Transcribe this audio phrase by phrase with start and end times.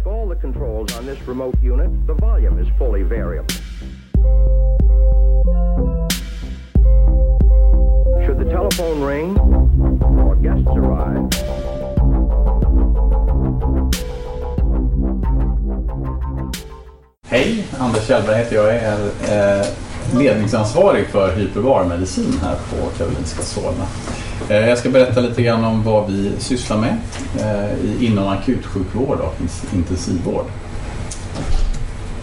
[0.00, 3.54] Like all the controls on this remote unit, the volume is fully variable.
[8.24, 11.28] Should the telephone ring or guests arrive,
[17.26, 18.66] Hej, Anders Kjellberg heter jag.
[18.66, 19.66] Jag är eh,
[20.18, 23.86] ledningsansvarig för hyperbarmedicin här på Karolinska Solna.
[24.48, 26.96] Eh, jag ska berätta lite grann om vad vi sysslar med
[27.40, 29.34] eh, inom akutsjukvård och
[29.74, 30.44] intensivvård.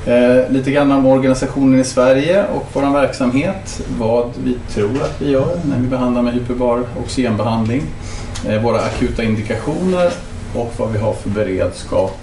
[0.05, 3.81] Eh, lite grann om organisationen i Sverige och vår verksamhet.
[3.99, 7.83] Vad vi tror att vi gör när vi behandlar med hyperbar oxygenbehandling.
[8.63, 10.11] Våra akuta indikationer
[10.55, 12.17] och vad vi har för beredskap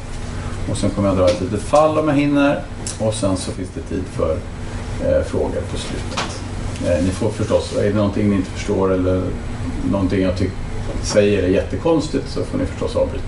[0.70, 2.62] och sen kommer jag dra ett litet fall om jag hinner.
[3.00, 4.36] Och sen så finns det tid för
[5.24, 6.43] frågor på slutet.
[6.86, 9.22] Eh, ni får förstås, är det någonting ni inte förstår eller
[9.90, 10.54] någonting jag tycker
[11.02, 13.24] säger är jättekonstigt så får ni förstås avbryta.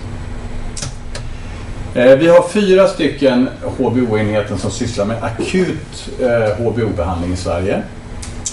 [1.95, 7.83] Eh, vi har fyra stycken HBO-enheten som sysslar med akut eh, HBO-behandling i Sverige.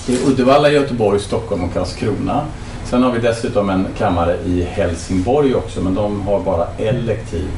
[0.07, 2.47] Det är Uddevalla, Göteborg, Stockholm och Karlskrona.
[2.85, 7.49] Sen har vi dessutom en kammare i Helsingborg också men de har bara elektiv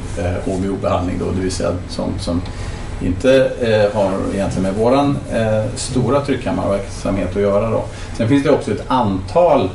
[0.45, 2.41] HBO-behandling då, det vill säga sånt som
[3.01, 7.83] inte eh, har egentligen med våran eh, stora tryckkammarverksamhet att göra då.
[8.17, 9.69] Sen finns det också ett antal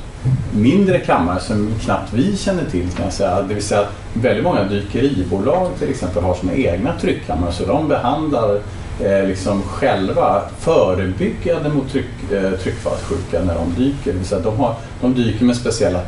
[0.53, 3.43] mindre kammare som knappt vi känner till kan jag säga.
[3.43, 7.89] Det vill säga att väldigt många dykeribolag till exempel har sina egna tryckkammare så de
[7.89, 8.61] behandlar
[9.00, 14.12] eh, liksom själva förebyggande mot tryck, eh, tryckfallssjuka när de dyker.
[14.12, 16.00] Det vill säga att de, har, de dyker med speciella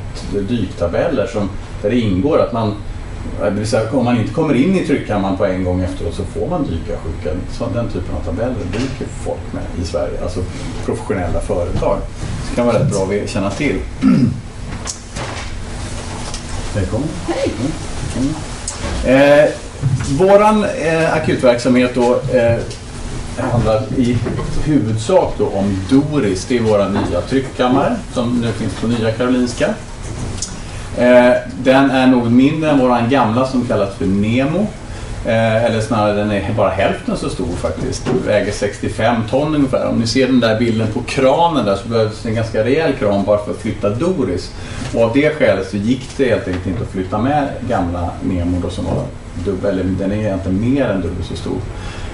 [0.49, 1.51] dyktabeller som,
[1.83, 2.75] där det ingår att man
[3.41, 6.25] det vill säga om man inte kommer in i tryckkammaren på en gång efteråt så
[6.25, 7.37] får man dyka sjuka.
[7.53, 10.41] Så den typen av tabeller dyker folk med i Sverige, alltså
[10.85, 11.99] professionella företag.
[12.51, 13.79] Det kan vara rätt bra att känna till.
[16.75, 17.09] Välkommen.
[17.27, 17.51] Hej.
[19.05, 19.51] Eh,
[20.19, 22.59] våran eh, akutverksamhet då eh,
[23.51, 24.19] handlar i
[24.65, 26.45] huvudsak då om Doris.
[26.45, 29.75] Det är våra nya tryckkammare som nu finns på Nya Karolinska.
[30.99, 31.33] Eh,
[31.63, 34.67] den är något mindre än våran gamla som kallas för Nemo.
[35.27, 38.07] Eh, eller snarare den är bara hälften så stor faktiskt.
[38.07, 39.89] Den väger 65 ton ungefär.
[39.89, 42.93] Om ni ser den där bilden på kranen där så behövs det en ganska rejäl
[42.93, 44.53] kran bara för att flytta Doris.
[44.95, 48.61] Och av det skälet så gick det helt enkelt inte att flytta med gamla Nemo
[48.63, 49.05] då som var
[49.45, 51.59] dubbel, eller den är egentligen mer än dubbelt så stor.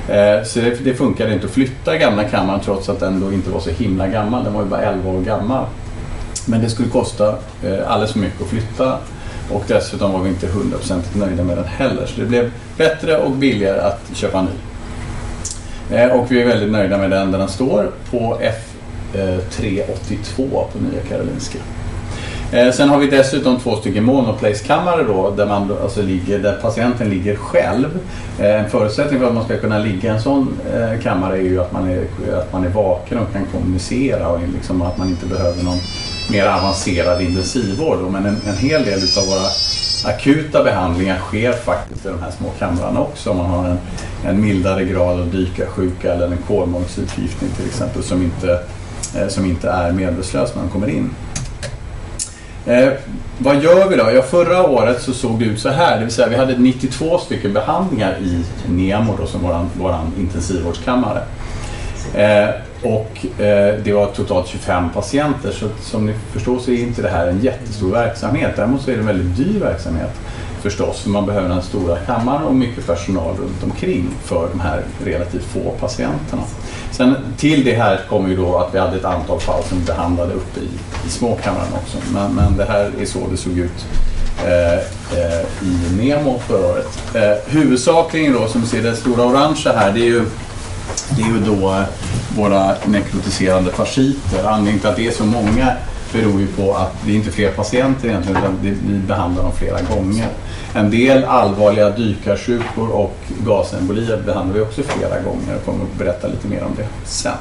[0.08, 3.50] Eh, så det, det funkade inte att flytta gamla kammaren trots att den då inte
[3.50, 4.44] var så himla gammal.
[4.44, 5.64] Den var ju bara 11 år gammal.
[6.50, 7.28] Men det skulle kosta
[7.64, 8.98] eh, alldeles för mycket att flytta
[9.50, 12.06] och dessutom var vi inte hundraprocentigt nöjda med den heller.
[12.06, 15.96] Så det blev bättre och billigare att köpa en ny.
[15.96, 18.38] Eh, Och vi är väldigt nöjda med den där den står på
[19.14, 21.58] F382 eh, på Nya Karolinska.
[22.52, 27.08] Eh, Sen har vi dessutom två stycken monoplace-kammare då, där, man, alltså ligger, där patienten
[27.10, 27.98] ligger själv.
[28.38, 31.42] Eh, En förutsättning för att man ska kunna ligga i en sån eh, kammare är
[31.42, 32.04] ju att man är,
[32.38, 35.78] att man är vaken och kan kommunicera och liksom att man inte behöver någon
[36.28, 37.98] mer avancerad intensivvård.
[38.10, 39.46] Men en, en hel del av våra
[40.04, 43.30] akuta behandlingar sker faktiskt i de här små kamrarna också.
[43.30, 43.78] Om man har en,
[44.26, 48.60] en mildare grad av dykarsjuka eller en kolmonoxidförgiftning till exempel som inte,
[49.16, 51.10] eh, som inte är medvetslös när man kommer in.
[52.66, 52.88] Eh,
[53.38, 54.10] vad gör vi då?
[54.14, 55.98] Ja, förra året så såg det ut så här.
[55.98, 61.22] Det vill säga vi hade 92 stycken behandlingar i Nemo då, som våran, våran intensivvårdskammare.
[62.14, 62.48] Eh,
[62.82, 65.50] och eh, det var totalt 25 patienter.
[65.50, 68.52] Så som ni förstår så är inte det här en jättestor verksamhet.
[68.56, 70.10] Däremot så är det en väldigt dyr verksamhet
[70.62, 71.00] förstås.
[71.00, 75.44] För man behöver den stora kammaren och mycket personal runt omkring för de här relativt
[75.44, 76.42] få patienterna.
[76.90, 79.84] Sen till det här kommer ju då att vi hade ett antal fall som vi
[79.84, 80.68] behandlade uppe i,
[81.06, 81.98] i småkammaren också.
[82.12, 83.86] Men, men det här är så det såg ut
[84.44, 84.74] eh,
[85.18, 87.14] eh, i Nemo förra året.
[87.14, 90.24] Eh, huvudsakligen då, som ni ser det stora orangea här, det är ju
[91.10, 91.84] det är ju då eh,
[92.36, 94.44] våra nekrotiserande fasciter.
[94.44, 95.72] Anledningen till att det är så många
[96.12, 99.78] beror ju på att det är inte fler patienter egentligen utan vi behandlar dem flera
[99.94, 100.28] gånger.
[100.74, 103.16] En del allvarliga dykarsjukor och
[103.46, 105.56] gasembolier behandlar vi också flera gånger.
[105.56, 107.32] och kommer att berätta lite mer om det sen.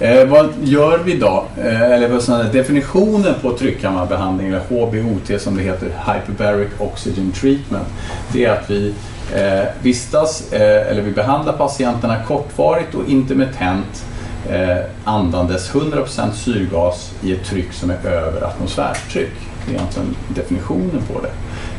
[0.00, 1.44] Eh, vad gör vi då?
[1.56, 7.88] Eh, eller vad sådana definitionen på tryckkammarbehandling, eller HBOT som det heter, Hyperbaric Oxygen Treatment,
[8.32, 8.94] det är att vi
[9.34, 14.04] eh, vistas, eh, eller vi behandlar patienterna kortvarigt och intermittent
[14.50, 19.32] eh, andandes 100% syrgas i ett tryck som är över atmosfärstryck.
[19.68, 21.30] Det är alltså egentligen definitionen på det.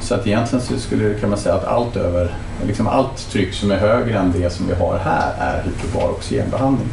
[0.02, 2.36] Så att egentligen så skulle kan man säga att allt över,
[2.68, 6.88] liksom allt tryck som är högre än det som vi har här är hyperbar oxygenbehandling.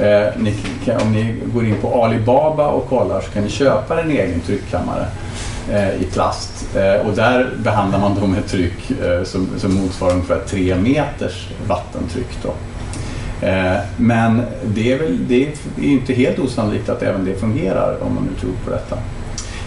[0.00, 0.54] Eh, ni
[0.84, 4.40] kan, om ni går in på Alibaba och kollar så kan ni köpa en egen
[4.40, 5.06] tryckkammare
[5.70, 6.76] eh, i plast.
[6.76, 11.48] Eh, och där behandlar man dem med tryck eh, som, som motsvarar ungefär tre meters
[11.66, 12.38] vattentryck.
[12.42, 12.54] Då.
[13.46, 15.52] Eh, men det är, väl, det är
[15.82, 18.98] inte helt osannolikt att även det fungerar om man nu tror på detta.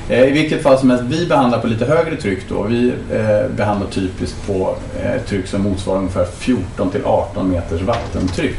[0.10, 2.64] Eh, I vilket fall som helst, vi behandlar på lite högre tryck då.
[2.64, 8.58] Vi eh, behandlar typiskt på eh, tryck som motsvarar ungefär 14 till 18 meters vattentryck.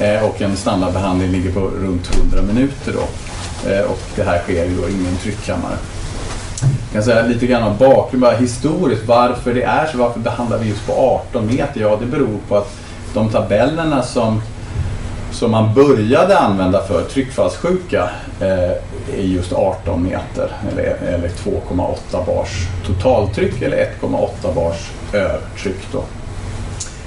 [0.00, 3.08] Eh, och en standardbehandling ligger på runt 100 minuter då.
[3.70, 5.76] Eh, och det här sker ju då i tryckkammare.
[6.60, 10.68] Jag kan säga lite grann om bakgrunden, historiskt, varför det är så, varför behandlar vi
[10.68, 11.80] just på 18 meter?
[11.80, 12.72] Ja, det beror på att
[13.14, 14.42] de tabellerna som,
[15.32, 18.10] som man började använda för tryckfallssjuka
[18.40, 18.70] eh,
[19.18, 25.88] är just 18 meter eller, eller 2,8 bars totaltryck eller 1,8 bars övertryck.
[25.92, 26.02] Då.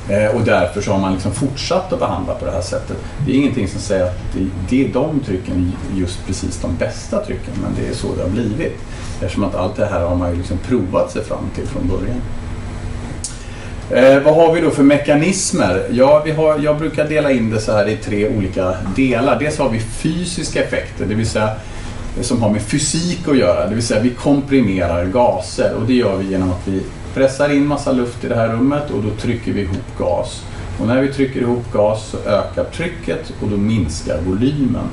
[0.10, 2.98] Eh, och därför så har man liksom fortsatt att behandla på det här sättet.
[3.26, 7.26] Det är ingenting som säger att det, det är de trycken just precis de bästa
[7.26, 8.74] trycken, men det är så det har blivit.
[9.22, 12.22] Eftersom att allt det här har man ju liksom provat sig fram till från början.
[13.92, 15.88] Eh, vad har vi då för mekanismer?
[15.92, 19.40] Ja, vi har, jag brukar dela in det så här i tre olika delar.
[19.40, 21.50] Dels har vi fysiska effekter, det vill säga
[22.22, 23.68] som har med fysik att göra.
[23.68, 26.82] Det vill säga vi komprimerar gaser och det gör vi genom att vi
[27.14, 30.44] pressar in massa luft i det här rummet och då trycker vi ihop gas.
[30.80, 34.88] Och när vi trycker ihop gas så ökar trycket och då minskar volymen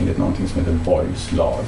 [0.00, 1.64] enligt någonting som heter Boyles lag.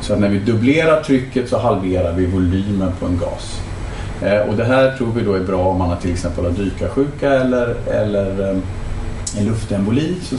[0.00, 3.60] Så att när vi dubblerar trycket så halverar vi volymen på en gas.
[4.22, 6.52] Eh, och det här tror vi då är bra om man har till exempel har
[6.52, 8.58] dykarsjuka eller, eller eh,
[9.38, 10.36] en luftemboli så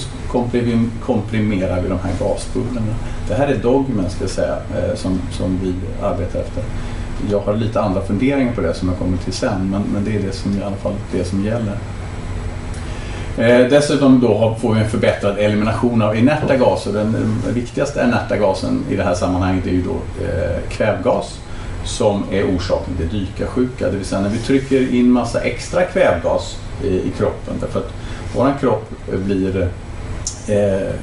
[1.01, 2.95] komprimerar vi de här gasbubblorna.
[3.27, 5.73] Det här är dogmen ska jag säga eh, som, som vi
[6.03, 6.63] arbetar efter.
[7.31, 10.15] Jag har lite andra funderingar på det som jag kommer till sen men, men det
[10.15, 11.77] är det som i alla fall det som gäller.
[13.37, 16.93] Eh, dessutom då får vi en förbättrad elimination av inerta gaser.
[16.93, 17.11] Den,
[17.45, 21.39] den viktigaste inerta gasen i det här sammanhanget är ju då eh, kvävgas
[21.85, 23.85] som är orsaken till dykarsjuka.
[23.85, 27.93] Det vill säga när vi trycker in massa extra kvävgas i, i kroppen därför att
[28.35, 28.91] vår kropp
[29.25, 29.69] blir,
[30.47, 30.93] eh,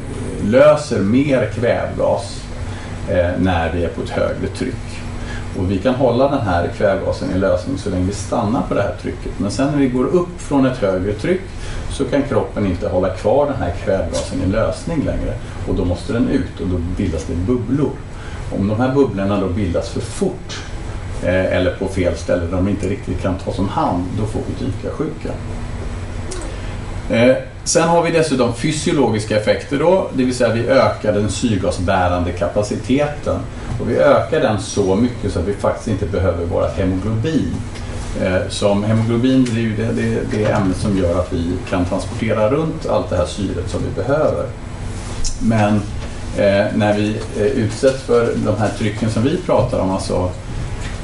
[0.45, 2.43] löser mer kvävgas
[3.11, 4.96] eh, när vi är på ett högre tryck.
[5.59, 8.83] Och vi kan hålla den här kvävgasen i lösning så länge vi stannar på det
[8.83, 9.33] här trycket.
[9.39, 11.41] Men sen när vi går upp från ett högre tryck
[11.91, 15.35] så kan kroppen inte hålla kvar den här kvävgasen i lösning längre
[15.69, 17.91] och då måste den ut och då bildas det bubblor.
[18.59, 20.63] Om de här bubblorna då bildas för fort
[21.23, 24.41] eh, eller på fel ställe där de inte riktigt kan tas om hand, då får
[24.47, 25.31] vi dykarsjuka.
[27.11, 32.33] Eh, sen har vi dessutom fysiologiska effekter då, det vill säga vi ökar den syrgasbärande
[32.33, 33.41] kapaciteten.
[33.81, 37.55] Och vi ökar den så mycket så att vi faktiskt inte behöver vårt hemoglobin.
[38.23, 42.51] Eh, som hemoglobin är ju det, det, det ämnet som gör att vi kan transportera
[42.51, 44.47] runt allt det här syret som vi behöver.
[45.43, 45.75] Men
[46.37, 50.31] eh, när vi eh, utsätts för de här trycken som vi pratar om, alltså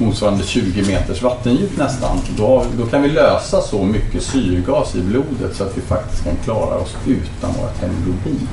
[0.02, 5.56] motsvarande 20 meters vattendjup nästan, då, då kan vi lösa så mycket syrgas i blodet
[5.56, 8.48] så att vi faktiskt kan klara oss utan vårt hemoglobin.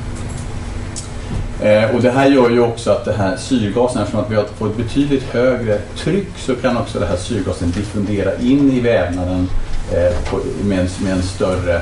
[1.62, 4.44] Eh, och det här gör ju också att det här syrgasen, eftersom att vi har
[4.44, 9.50] fått ett betydligt högre tryck så kan också det här syrgasen diffundera in i vävnaden
[9.94, 11.82] eh, på, med, en, med, en, större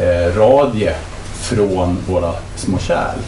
[0.00, 0.94] eh, radie
[1.32, 3.18] från våra små kärl.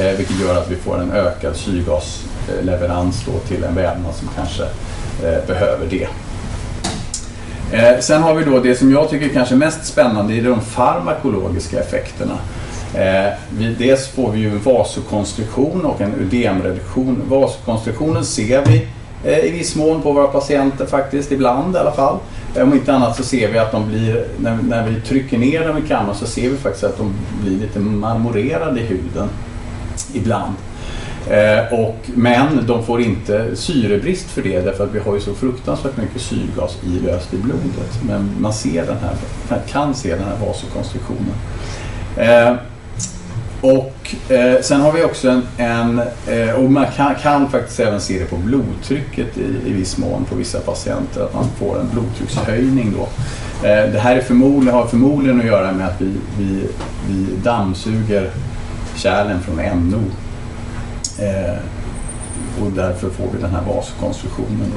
[0.00, 4.62] Eh, vilket gör att vi får en ökad syrgasleverans då till en vävnad som kanske
[5.24, 6.08] Eh, behöver det.
[7.72, 10.44] Eh, sen har vi då det som jag tycker kanske är mest spännande, det är
[10.44, 12.38] de farmakologiska effekterna.
[12.94, 17.22] Eh, vi, dels får vi ju en vasokonstruktion och en ödemreduktion.
[17.28, 18.86] Vasokonstruktionen ser vi
[19.24, 22.18] eh, i viss mån på våra patienter faktiskt, ibland i alla fall.
[22.56, 25.68] Eh, om inte annat så ser vi att de blir, när, när vi trycker ner
[25.68, 29.28] dem i kammaren så ser vi faktiskt att de blir lite marmorerade i huden
[30.12, 30.54] ibland.
[31.30, 35.34] Eh, och, men de får inte syrebrist för det därför att vi har ju så
[35.34, 38.02] fruktansvärt mycket syrgas i löst i blodet.
[38.06, 41.34] Men man ser den här, kan se den här vasokonstruktionen.
[42.16, 42.54] Eh,
[43.60, 48.00] och eh, sen har vi också en, en eh, och man kan, kan, faktiskt även
[48.00, 51.88] se det på blodtrycket i, i viss mån på vissa patienter, att man får en
[51.92, 53.02] blodtryckshöjning då.
[53.68, 56.68] Eh, det här är förmodligen, har förmodligen att göra med att vi, vi,
[57.08, 58.30] vi dammsuger
[58.96, 60.02] kärlen från NO.
[61.18, 61.56] Eh,
[62.62, 64.72] och därför får vi den här vaskonstruktionen.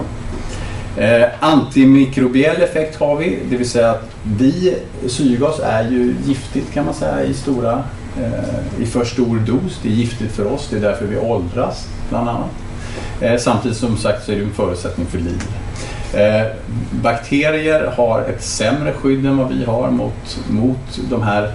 [0.97, 4.75] Eh, antimikrobiell effekt har vi, det vill säga att vi,
[5.07, 7.83] syrgas är ju giftigt kan man säga i stora
[8.17, 9.79] Eh, i för stor dos.
[9.83, 12.49] Det är giftigt för oss, det är därför vi åldras bland annat.
[13.21, 15.43] Eh, samtidigt som sagt så är det en förutsättning för liv.
[16.13, 16.47] Eh,
[16.91, 21.53] bakterier har ett sämre skydd än vad vi har mot, mot de här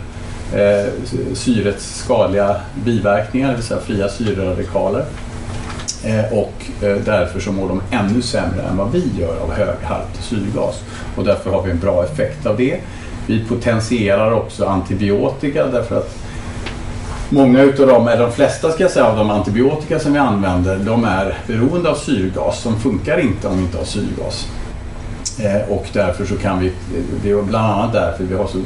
[0.55, 0.93] eh,
[1.35, 5.05] syrets skadliga biverkningar, det vill säga fria syreradikaler.
[6.05, 9.76] Eh, och eh, därför så mår de ännu sämre än vad vi gör av hög
[9.83, 10.83] halt syrgas.
[11.17, 12.81] Och därför har vi en bra effekt av det.
[13.26, 16.17] Vi potentierar också antibiotika därför att
[17.31, 20.79] Många utav dem, eller de flesta ska jag säga, av de antibiotika som vi använder,
[20.79, 22.62] de är beroende av syrgas.
[22.62, 24.49] De funkar inte om vi inte har syrgas.
[25.38, 26.73] Eh, och därför så kan vi,
[27.23, 28.59] det är bland annat därför vi har så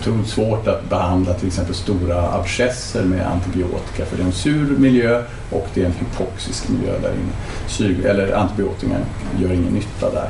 [0.00, 4.04] otroligt svårt att behandla till exempel stora abscesser med antibiotika.
[4.04, 7.32] För det är en sur miljö och det är en hypoxisk miljö där inne.
[7.66, 8.96] Syr, eller antibiotika
[9.40, 10.28] gör ingen nytta där.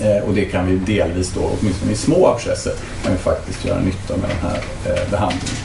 [0.00, 3.80] Eh, och det kan vi delvis då, åtminstone i små abscesser, kan vi faktiskt göra
[3.80, 5.56] nytta med den här eh, behandlingen.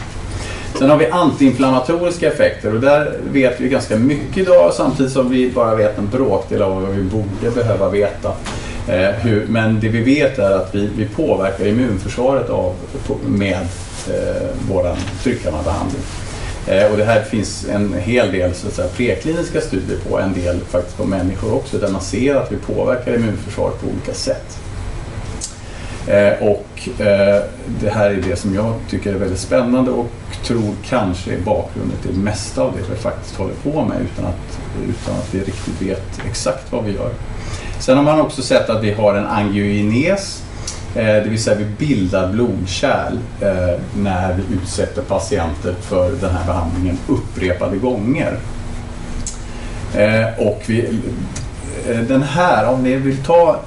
[0.79, 5.51] Sen har vi antiinflammatoriska effekter och där vet vi ganska mycket idag samtidigt som vi
[5.51, 8.31] bara vet en bråkdel av vad vi borde behöva veta.
[8.87, 12.75] Eh, hur, men det vi vet är att vi, vi påverkar immunförsvaret av,
[13.27, 13.67] med
[14.07, 16.01] eh, vår tryckkammarbehandling.
[16.67, 20.33] Eh, och det här finns en hel del så att säga, prekliniska studier på, en
[20.33, 24.59] del faktiskt på människor också, där man ser att vi påverkar immunförsvaret på olika sätt.
[26.07, 27.43] Eh, och eh,
[27.81, 30.11] det här är det som jag tycker är väldigt spännande och
[30.43, 34.25] tror kanske är bakgrunden till det mesta av det vi faktiskt håller på med utan
[34.25, 34.59] att,
[34.89, 37.11] utan att vi riktigt vet exakt vad vi gör.
[37.83, 40.43] Sen har man också sett att vi har en angiogenes,
[40.95, 46.45] eh, det vill säga vi bildar blodkärl eh, när vi utsätter patienter för den här
[46.45, 48.37] behandlingen upprepade gånger.
[49.95, 50.99] Eh, och vi,
[52.07, 53.59] den här, om ni vill ta,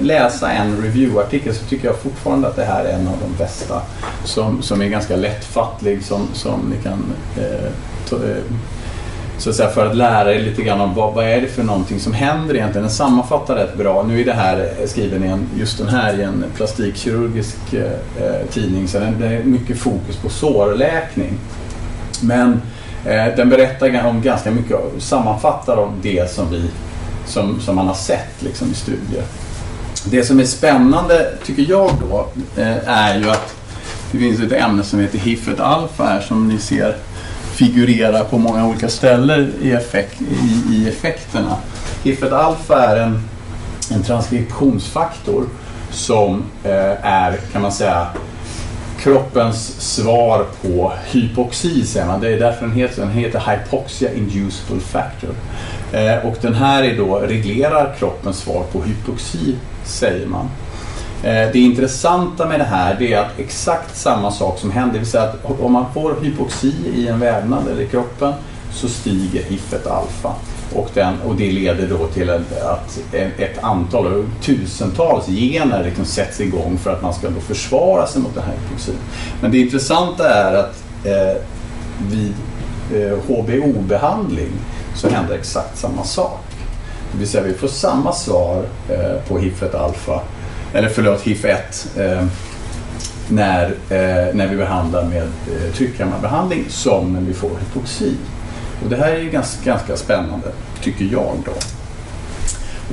[0.00, 3.82] läsa en reviewartikel så tycker jag fortfarande att det här är en av de bästa
[4.24, 7.02] som, som är ganska lättfattlig som, som ni kan
[9.38, 11.62] så att säga, för att lära er lite grann om vad, vad är det för
[11.62, 12.82] någonting som händer egentligen.
[12.82, 14.02] Den sammanfattar rätt bra.
[14.02, 17.82] Nu är det här eh, skriven i en, just den här i en plastikkirurgisk eh,
[17.82, 21.32] eh tidning så det är mycket fokus på sårläkning.
[22.20, 22.62] Men
[23.04, 26.70] eh, den berättar om ganska mycket, sammanfattar om det som, vi,
[27.26, 29.22] som, som man har sett liksom, i studier.
[30.04, 33.54] Det som är spännande tycker jag då eh, är ju att
[34.12, 36.96] det finns ett ämne som heter HIF1 alfa här som ni ser
[37.54, 41.56] figurera på många olika ställen i, effekt, i, i effekterna.
[42.02, 43.20] HIFFET-ALFA är en,
[43.90, 45.46] en transkriptionsfaktor
[45.90, 48.06] som eh, är, kan man säga,
[48.98, 52.20] kroppens svar på hypoxi, säger man.
[52.20, 55.34] Det är därför den heter, den heter Hypoxia Inducible Factor.
[55.92, 60.50] Eh, och den här är då, reglerar kroppens svar på hypoxi, säger man.
[61.24, 64.98] Eh, det intressanta med det här det är att exakt samma sak som händer, det
[64.98, 68.32] vill säga att om man får hypoxi i en vävnad eller i kroppen
[68.72, 70.32] så stiger hiffet alfa.
[70.74, 76.78] Och, den, och det leder då till att ett antal, tusentals gener liksom sätts igång
[76.78, 78.94] för att man ska då försvara sig mot den här hypoxin.
[79.40, 81.42] Men det intressanta är att eh,
[82.10, 82.34] vid
[82.94, 84.52] eh, HBO-behandling
[84.94, 86.44] så händer exakt samma sak.
[87.12, 90.20] Det vill säga vi får samma svar eh, på hiffet alfa
[90.74, 91.56] eller förlåt, HIF1
[91.96, 92.26] eh,
[93.28, 98.14] när, eh, när vi behandlar med eh, tryckkammarbehandling som när vi får hypoxi.
[98.84, 100.46] Och det här är ganska, ganska spännande,
[100.82, 101.52] tycker jag då.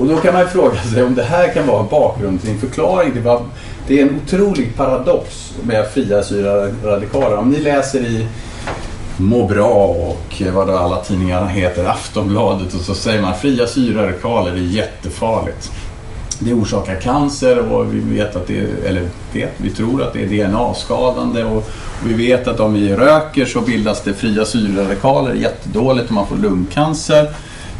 [0.01, 3.11] Och då kan man fråga sig om det här kan vara bakgrund till en förklaring
[3.11, 3.45] till vad
[3.87, 7.37] det är en otrolig paradox med fria syraradikaler.
[7.37, 8.27] Om ni läser i
[9.17, 14.51] Må bra och eh, vad alla tidningarna heter, Aftonbladet och så säger man fria syraradikaler
[14.51, 15.71] är jättefarligt
[16.43, 20.47] det orsakar cancer och vi vet att det eller vet, vi tror att det är
[20.47, 26.07] DNA-skadande och, och, vi vet att om vi röker så bildas det fria syreradikaler jättedåligt
[26.07, 27.29] och man får lungcancer.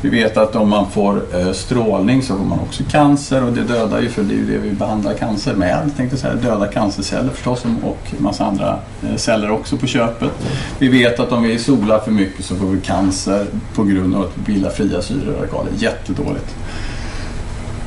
[0.03, 3.62] Vi vet att om man får eh, strålning så får man också cancer och det
[3.62, 7.30] dödar ju, för det är ju det vi behandlar cancer med, tänkte säga, döda cancerceller
[7.30, 10.32] förstås och massa andra eh, celler också på köpet.
[10.80, 14.22] Vi vet att om vi solar för mycket så får vi cancer på grund av
[14.22, 16.56] att vi bildar fria syreradikaler, jättedåligt.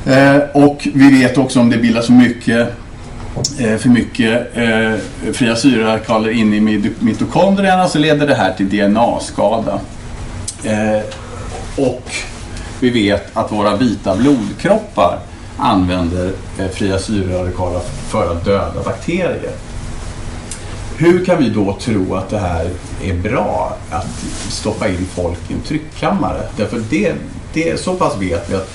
[0.05, 2.69] Eh, och vi vet också om det bildas mycket
[3.59, 4.93] eh, för mycket eh,
[5.33, 9.79] fria syreradikaler inne i mitokondrierna så leder det här till DNA-skada.
[10.63, 11.01] Eh,
[11.77, 12.11] och
[12.79, 15.19] vi vet att våra vita blodkroppar
[15.57, 19.51] använder eh, fria syreradikaler för att döda bakterier.
[20.97, 22.69] Hur kan vi då tro att det här
[23.03, 26.41] är bra att stoppa in folk i en tryckkammare?
[26.57, 27.13] Därför det,
[27.53, 28.69] det, så pass vet vi att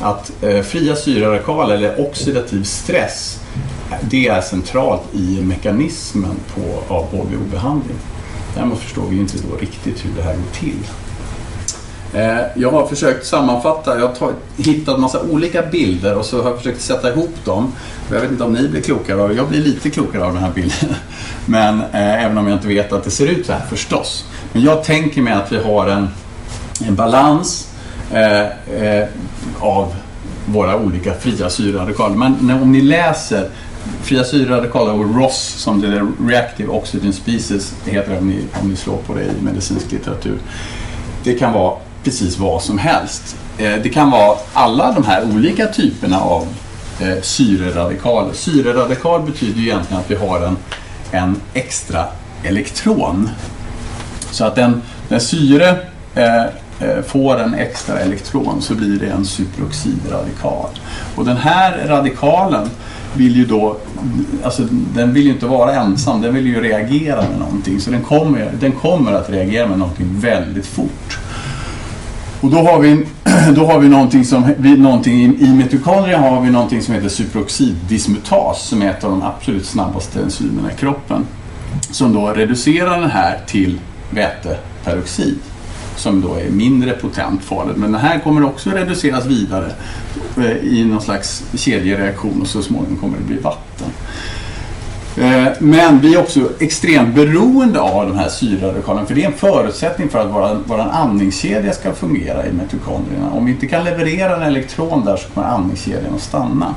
[0.00, 3.40] att eh, fria syreradikaler eller oxidativ stress
[4.00, 7.96] det är centralt i mekanismen på, av HVO-behandling.
[8.54, 10.78] Däremot förstår vi inte då riktigt hur det här går till.
[12.14, 16.58] Eh, jag har försökt sammanfatta, jag har hittat massa olika bilder och så har jag
[16.58, 17.72] försökt sätta ihop dem.
[18.12, 20.52] Jag vet inte om ni blir klokare av jag blir lite klokare av den här
[20.54, 20.94] bilden.
[21.46, 24.24] Men eh, även om jag inte vet att det ser ut så här förstås.
[24.52, 26.08] Men jag tänker mig att vi har en,
[26.86, 27.73] en balans eh,
[28.12, 28.40] Eh,
[28.82, 29.08] eh,
[29.60, 29.94] av
[30.46, 32.16] våra olika fria syreradikaler.
[32.16, 33.48] Men när, om ni läser
[34.02, 38.44] fria syreradikaler och ROS som det är Reactive Oxygen Species det heter det om ni,
[38.62, 40.38] om ni slår på det i medicinsk litteratur.
[41.24, 43.36] Det kan vara precis vad som helst.
[43.58, 46.46] Eh, det kan vara alla de här olika typerna av
[47.00, 48.32] eh, syreradikaler.
[48.32, 50.56] Syreradikal betyder ju egentligen att vi har en,
[51.10, 52.04] en extra
[52.42, 53.30] elektron.
[54.30, 55.78] Så att den, när syre
[56.14, 56.44] eh,
[56.80, 60.68] Eh, får en extra elektron så blir det en superoxidradikal.
[61.14, 62.68] Och den här radikalen
[63.14, 63.76] vill ju då,
[64.42, 64.62] alltså
[64.94, 67.80] den vill ju inte vara ensam, den vill ju reagera med någonting.
[67.80, 71.18] Så den kommer, den kommer att reagera med någonting väldigt fort.
[72.40, 73.06] Och då har vi,
[73.54, 77.08] då har vi någonting som, vi, någonting i, i mitokondrien har vi någonting som heter
[77.08, 81.26] superoxiddismutas som är ett av de absolut snabbaste enzymerna i kroppen.
[81.90, 85.38] Som då reducerar den här till väteperoxid
[85.96, 87.76] som då är mindre potent farligt.
[87.76, 89.72] Men den här kommer också reduceras vidare
[90.36, 93.88] eh, i någon slags kedjereaktion och så småningom kommer det bli vatten.
[95.16, 99.32] Eh, men vi är också extremt beroende av de här syraradikalerna för det är en
[99.32, 103.30] förutsättning för att vår, vår andningskedja ska fungera i mitokondrierna.
[103.30, 106.74] Om vi inte kan leverera en elektron där så kommer andningskedjan att stanna.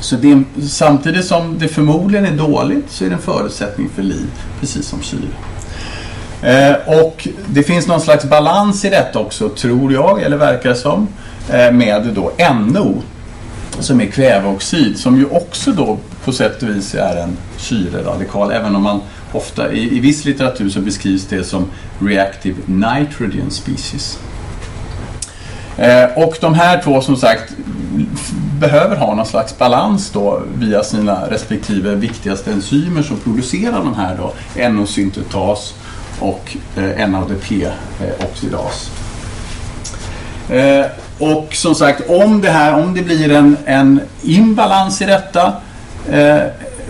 [0.00, 4.30] Så det, samtidigt som det förmodligen är dåligt så är det en förutsättning för liv,
[4.60, 5.28] precis som syre.
[6.42, 11.08] Eh, och det finns någon slags balans i detta också, tror jag, eller verkar som,
[11.50, 13.02] eh, med då NO
[13.78, 18.76] som är kväveoxid som ju också då på sätt och vis är en syreradikal även
[18.76, 19.00] om man
[19.32, 21.66] ofta i, i viss litteratur så beskrivs det som
[21.98, 24.18] reactive nitrogen species.
[25.76, 27.52] Eh, och de här två som sagt
[28.60, 34.16] behöver ha någon slags balans då via sina respektive viktigaste enzymer som producerar de här
[34.16, 34.32] då
[34.68, 35.74] NO-syntetas
[36.20, 38.90] och eh, NADP-oxidas.
[40.50, 40.86] Eh, eh,
[41.18, 45.52] och som sagt, om det, här, om det blir en, en imbalans i detta
[46.10, 46.38] eh,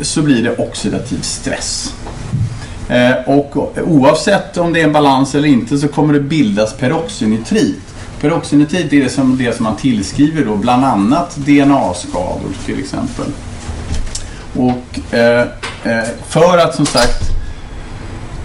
[0.00, 1.94] så blir det oxidativ stress.
[2.88, 7.80] Eh, och oavsett om det är en balans eller inte så kommer det bildas peroxynitrit.
[8.20, 13.26] Peroxynitrit är det som, det som man tillskriver då bland annat DNA-skador till exempel.
[14.56, 15.46] Och eh,
[15.84, 17.29] eh, för att som sagt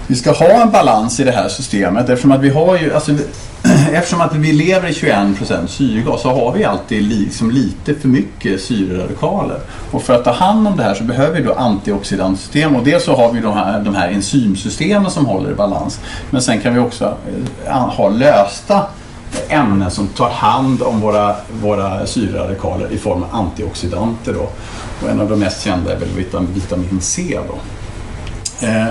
[0.08, 3.12] vi ska ha en balans i det här systemet eftersom att vi har ju, alltså,
[3.94, 8.62] eftersom att vi lever i 21% syrgas så har vi alltid liksom lite för mycket
[8.62, 9.60] syreradikaler.
[9.92, 13.04] Och för att ta hand om det här så behöver vi då antioxidantsystem och dels
[13.04, 16.00] så har vi de här, de här enzymsystemen som håller i balans.
[16.30, 17.18] Men sen kan vi också
[17.66, 18.84] eh, ha lösta
[19.50, 24.34] ämnen som tar hand om våra, våra syreradikaler i form av antioxidanter.
[24.34, 24.50] Då.
[25.02, 26.10] Och en av de mest kända är väl
[26.54, 27.40] vitamin C.
[27.48, 27.58] Då.
[28.68, 28.88] Eh,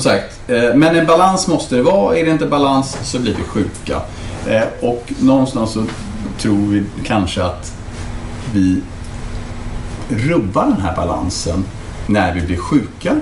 [0.00, 2.16] som sagt, eh, men en balans måste det vara.
[2.16, 4.00] Är det inte balans så blir vi sjuka.
[4.46, 5.84] Eh, och någonstans så
[6.38, 7.72] tror vi kanske att
[8.52, 8.80] vi
[10.08, 11.64] rubbar den här balansen
[12.06, 13.16] när vi blir sjuka.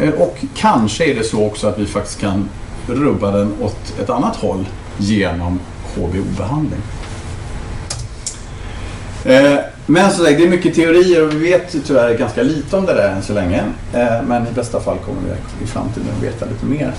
[0.00, 2.48] Eh, och kanske är det så också att vi faktiskt kan
[2.86, 4.64] rubba den åt ett annat håll
[4.98, 5.60] genom
[5.94, 6.80] HBO-behandling.
[9.26, 12.94] Eh, men så det är mycket teorier och vi vet tyvärr ganska lite om det
[12.94, 13.62] där än så länge.
[13.94, 16.92] Eh, men i bästa fall kommer vi i framtiden att veta lite mer.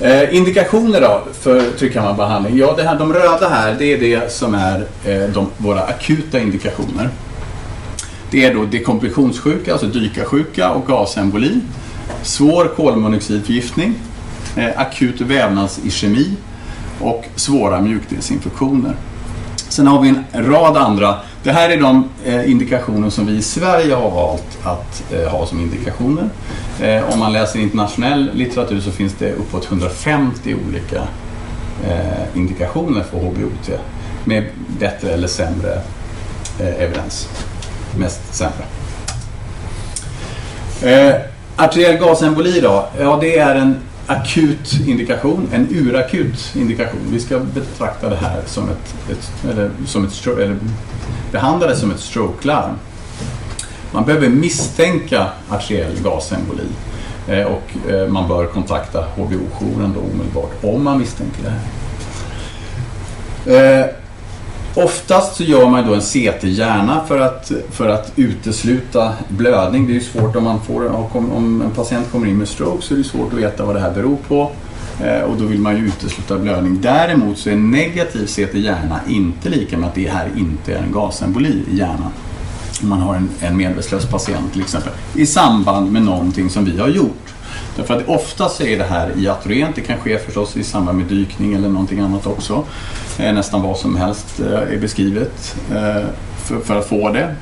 [0.00, 2.56] Eh, indikationer då för tryckkammarbehandling?
[2.56, 6.40] Ja, det här, de röda här det är det som är eh, de, våra akuta
[6.40, 7.08] indikationer.
[8.30, 11.60] Det är då dekompressionssjuka, alltså dykarsjuka och gasemboli.
[12.22, 13.94] Svår kolmonoxidförgiftning,
[14.56, 16.36] eh, akut vävnadsischemi
[17.00, 18.94] och svåra mjukdelsinfektioner.
[19.72, 21.16] Sen har vi en rad andra.
[21.42, 25.46] Det här är de eh, indikationer som vi i Sverige har valt att eh, ha
[25.46, 26.28] som indikationer.
[26.80, 31.02] Eh, om man läser internationell litteratur så finns det uppåt 150 olika
[31.88, 33.70] eh, indikationer för HBOT
[34.24, 34.44] med
[34.78, 35.72] bättre eller sämre
[36.60, 37.28] eh, evidens.
[37.96, 38.64] Mest sämre.
[40.82, 41.20] Eh,
[41.56, 42.88] arteriell gasemboli då?
[43.00, 43.76] Ja, det är en
[44.12, 47.00] akut indikation, en urakut indikation.
[47.10, 50.56] Vi ska betrakta det här som ett, ett eller, som ett eller
[51.32, 52.74] behandla det som ett strokelarm.
[53.92, 56.66] Man behöver misstänka arteriell gasemboli
[57.28, 61.60] eh, och eh, man bör kontakta HBO-jouren omedelbart om man misstänker det här.
[63.80, 63.86] Eh,
[64.74, 69.86] Oftast så gör man då en CT-hjärna för att, för att utesluta blödning.
[69.86, 72.94] Det är ju svårt om, man får, om en patient kommer in med stroke så
[72.94, 74.50] är det svårt att veta vad det här beror på.
[75.04, 76.80] Eh, och då vill man ju utesluta blödning.
[76.80, 81.62] Däremot så är negativ CT-hjärna inte lika med att det här inte är en gasemboli
[81.72, 82.12] i hjärnan.
[82.82, 84.92] Om man har en, en medvetslös patient till exempel.
[85.14, 87.34] I samband med någonting som vi har gjort.
[87.76, 89.76] Därför att oftast är det här iatrogent.
[89.76, 92.64] Det kan ske förstås i samband med dykning eller någonting annat också.
[93.18, 96.04] Eh, nästan vad som helst eh, är beskrivet eh,
[96.64, 97.34] för, att få det.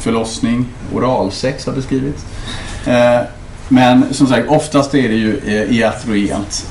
[0.00, 2.24] Förlossning, oralsex har beskrivits.
[3.68, 6.66] Men som sagt, oftast är det ju i iatrogent.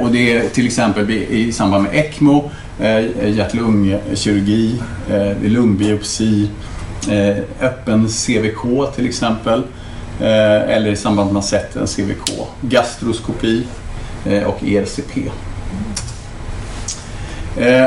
[0.00, 2.50] Och det är till exempel i samband med ECMO,
[3.24, 4.82] hjärt-lungkirurgi,
[5.42, 6.50] lungbiopsi,
[7.60, 9.62] öppen CVK till exempel.
[10.20, 12.48] Eh, eller i samband med att man sett en CVK.
[12.60, 13.66] Gastroskopi
[14.24, 15.30] eh, och ERCP.
[17.56, 17.86] Eh,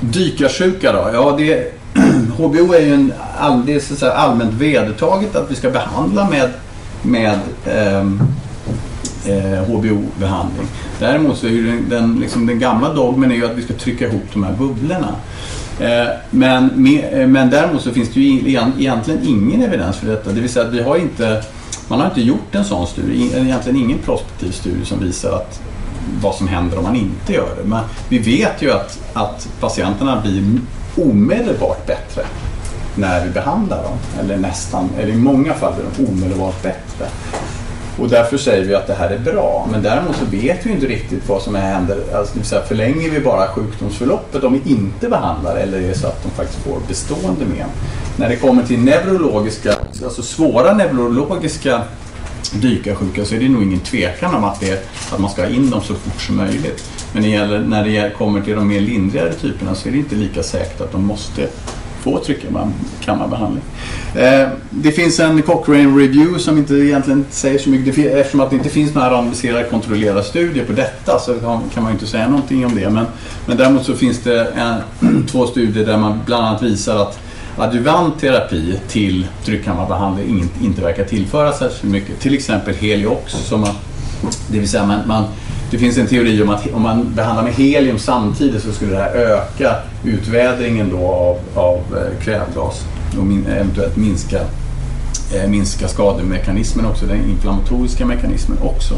[0.00, 1.10] dykarsjuka då?
[1.12, 1.72] Ja, det,
[2.36, 6.50] HBO är ju en all, det är så allmänt vedertaget att vi ska behandla med,
[7.02, 8.22] med ehm,
[9.26, 10.66] eh, HBO-behandling.
[10.98, 14.08] Däremot så är den, den, liksom, den gamla dogmen är ju att vi ska trycka
[14.08, 15.14] ihop de här bubblorna.
[15.80, 20.30] Eh, men, eh, men däremot så finns det ju egentligen ingen evidens för detta.
[20.30, 21.42] Det vill säga att vi har inte,
[21.88, 25.60] man har inte gjort en sån studie, eh, egentligen ingen prospektiv studie som visar att
[26.22, 27.68] vad som händer om man inte gör det.
[27.68, 30.44] Men vi vet ju att, att patienterna blir
[30.96, 32.22] omedelbart bättre
[32.94, 33.98] när vi behandlar dem.
[34.20, 37.06] Eller nästan, eller i många fall blir de omedelbart bättre.
[37.98, 39.68] Och därför säger vi att det här är bra.
[39.72, 41.96] Men däremot så vet vi inte riktigt vad som händer.
[42.14, 45.94] Alltså, det vill säga, förlänger vi bara sjukdomsförloppet om vi inte behandlar eller är det
[45.94, 47.68] så att de faktiskt får bestående men.
[48.16, 49.74] När det kommer till neurologiska,
[50.04, 51.82] alltså svåra neurologiska
[52.52, 55.70] dykarsjuka så är det nog ingen tvekan om att, det att man ska ha in
[55.70, 56.90] dem så fort som möjligt.
[57.12, 57.22] Men
[57.70, 60.92] när det kommer till de mer lindrigare typerna så är det inte lika säkert att
[60.92, 61.48] de måste
[62.02, 63.62] få tryckammarbehandling.
[64.14, 67.98] Eh, det finns en Cochrane Review som inte egentligen säger så mycket.
[67.98, 71.34] Eftersom att det inte finns några randomiserade kontrollerade studier på detta så
[71.74, 72.90] kan man inte säga någonting om det.
[72.90, 73.06] Men,
[73.46, 77.18] men däremot så finns det en, eh, två studier där man bland annat visar att
[77.56, 82.20] adjuvant terapi till tryckkammarbehandling inte, inte verkar tillföra särskilt mycket.
[82.20, 83.74] Till exempel Heliox, som man,
[84.48, 85.24] det vill säga man, man
[85.72, 88.98] det finns en teori om att om man behandlar med helium samtidigt så skulle det
[88.98, 92.84] här öka utvädringen då av, av eh, kvävgas
[93.18, 94.40] och min, eventuellt minska,
[95.34, 98.94] eh, minska skademekanismen också, den inflammatoriska mekanismen också.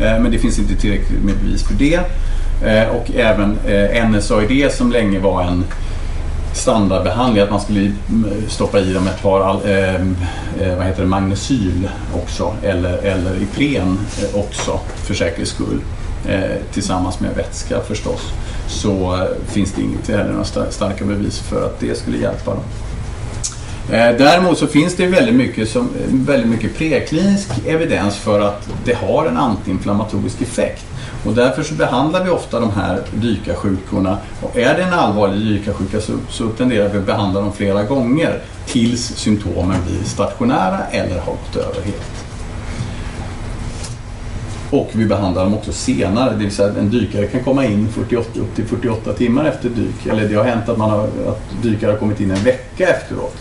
[0.00, 2.00] Eh, men det finns inte tillräckligt med bevis för det.
[2.64, 5.64] Eh, och även eh, NSAID som länge var en
[6.52, 7.92] standardbehandling, att man skulle eh,
[8.48, 10.16] stoppa i dem ett par ehm,
[10.60, 15.80] eh, vad heter det, magnesyl också eller, eller Ipren eh, också för säkerhets skull.
[16.28, 18.20] Eh, tillsammans med vätska förstås,
[18.68, 22.50] så eh, finns det inte eh, heller några starka bevis för att det skulle hjälpa
[22.50, 22.62] dem.
[23.90, 29.26] Däremot så finns det väldigt mycket, som, väldigt mycket preklinisk evidens för att det har
[29.26, 30.86] en antiinflammatorisk effekt.
[31.24, 34.18] Och därför så behandlar vi ofta de här dykarsjukorna.
[34.42, 38.40] Och är det en allvarlig dykarsjuka så, så tenderar vi att behandla dem flera gånger
[38.66, 42.23] tills symptomen blir stationära eller har gått över helt.
[44.70, 47.88] Och vi behandlar dem också senare, det vill säga att en dykare kan komma in
[47.92, 50.06] 48, upp till 48 timmar efter dyk.
[50.06, 53.36] Eller det har hänt att, man har, att dykare har kommit in en vecka efteråt.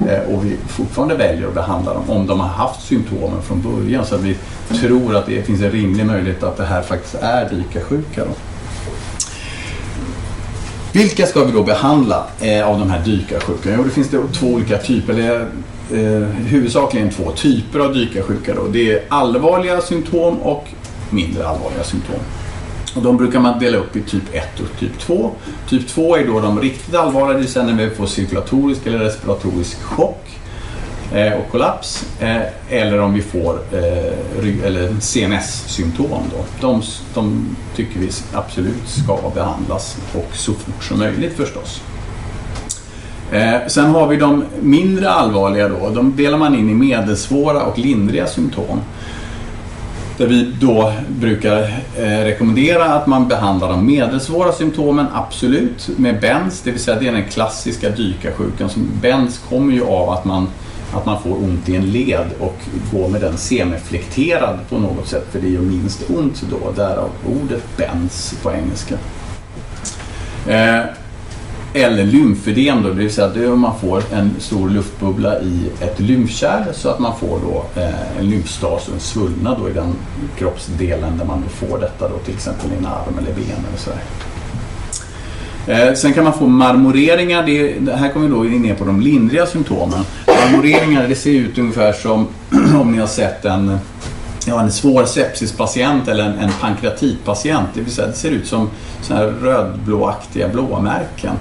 [0.00, 4.06] Eh, och vi fortfarande väljer att behandla dem om de har haft symptomen från början.
[4.06, 4.36] Så att vi
[4.80, 8.24] tror att det finns en rimlig möjlighet att det här faktiskt är dykarsjuka.
[8.24, 8.30] Då.
[10.92, 13.74] Vilka ska vi då behandla eh, av de här dykarsjuka?
[13.76, 15.46] Jo, det finns det två olika typer.
[15.92, 18.54] Eh, huvudsakligen två typer av dykarsjuka.
[18.54, 18.66] Då.
[18.72, 20.68] Det är allvarliga symptom och
[21.10, 22.20] mindre allvarliga symptom.
[22.96, 25.30] Och de brukar man dela upp i typ 1 och typ 2.
[25.68, 28.98] Typ 2 är då de riktigt allvarliga, det vill säga när vi får cirkulatorisk eller
[28.98, 30.28] respiratorisk chock
[31.14, 32.04] eh, och kollaps.
[32.20, 36.22] Eh, eller om vi får eh, CNS-symptom.
[36.60, 36.82] De,
[37.14, 41.82] de tycker vi absolut ska behandlas och så fort som möjligt förstås.
[43.32, 45.90] Eh, sen har vi de mindre allvarliga då.
[45.90, 48.80] De delar man in i medelsvåra och lindriga symptom.
[50.16, 51.62] Där vi då brukar
[51.96, 57.08] eh, rekommendera att man behandlar de medelsvåra symptomen, absolut, med BENS, det vill säga det
[57.08, 58.70] är den klassiska dykarsjukan.
[59.02, 60.48] BENS kommer ju av att man,
[60.94, 62.58] att man får ont i en led och
[62.92, 67.76] går med den semiflekterad på något sätt, för det gör minst ont då, därav ordet
[67.76, 68.94] BENS på engelska.
[70.46, 70.84] Eh,
[71.74, 76.64] eller lymfödem då, det vill säga att man får en stor luftbubbla i ett lymfkärl
[76.72, 79.94] så att man får då eh, en lymfstas och en svullnad då i den
[80.38, 84.00] kroppsdelen där man får detta då till exempel i en arm eller ben eller sådär.
[85.66, 89.00] Eh, sen kan man få marmoreringar, det, det här kommer vi då in på de
[89.00, 90.04] lindriga symptomen.
[90.26, 92.26] Marmoreringar det ser ut ungefär som
[92.80, 93.78] om ni har sett en
[94.46, 97.68] ja, en svår sepsispatient eller en, en pankreatitpatient.
[97.74, 98.70] Det vill säga det ser ut som
[99.02, 101.34] så här rödblåaktiga blåmärken.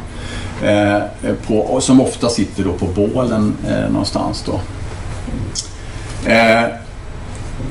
[0.64, 1.02] Eh,
[1.48, 4.44] på, som ofta sitter då på bålen eh, någonstans.
[4.46, 4.60] Då.
[6.32, 6.64] Eh,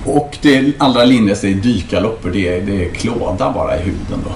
[0.04, 4.20] Och det allra lindrigaste är dykarloppor, det är, det är klåda bara i huden.
[4.24, 4.30] Då.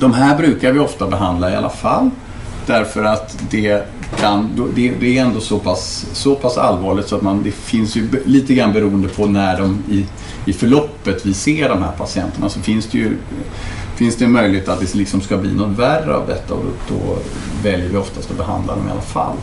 [0.00, 2.10] De här brukar vi ofta behandla i alla fall
[2.66, 3.82] därför att det,
[4.20, 7.96] kan, det, det är ändå så pass, så pass allvarligt så att man, det finns
[7.96, 10.06] ju lite grann beroende på när de i,
[10.50, 13.16] i förloppet vi ser de här patienterna så finns det ju
[13.98, 16.94] finns det en möjlighet att det liksom ska bli något värre av detta och då,
[16.94, 17.18] då
[17.62, 19.36] väljer vi oftast att behandla dem i alla fall.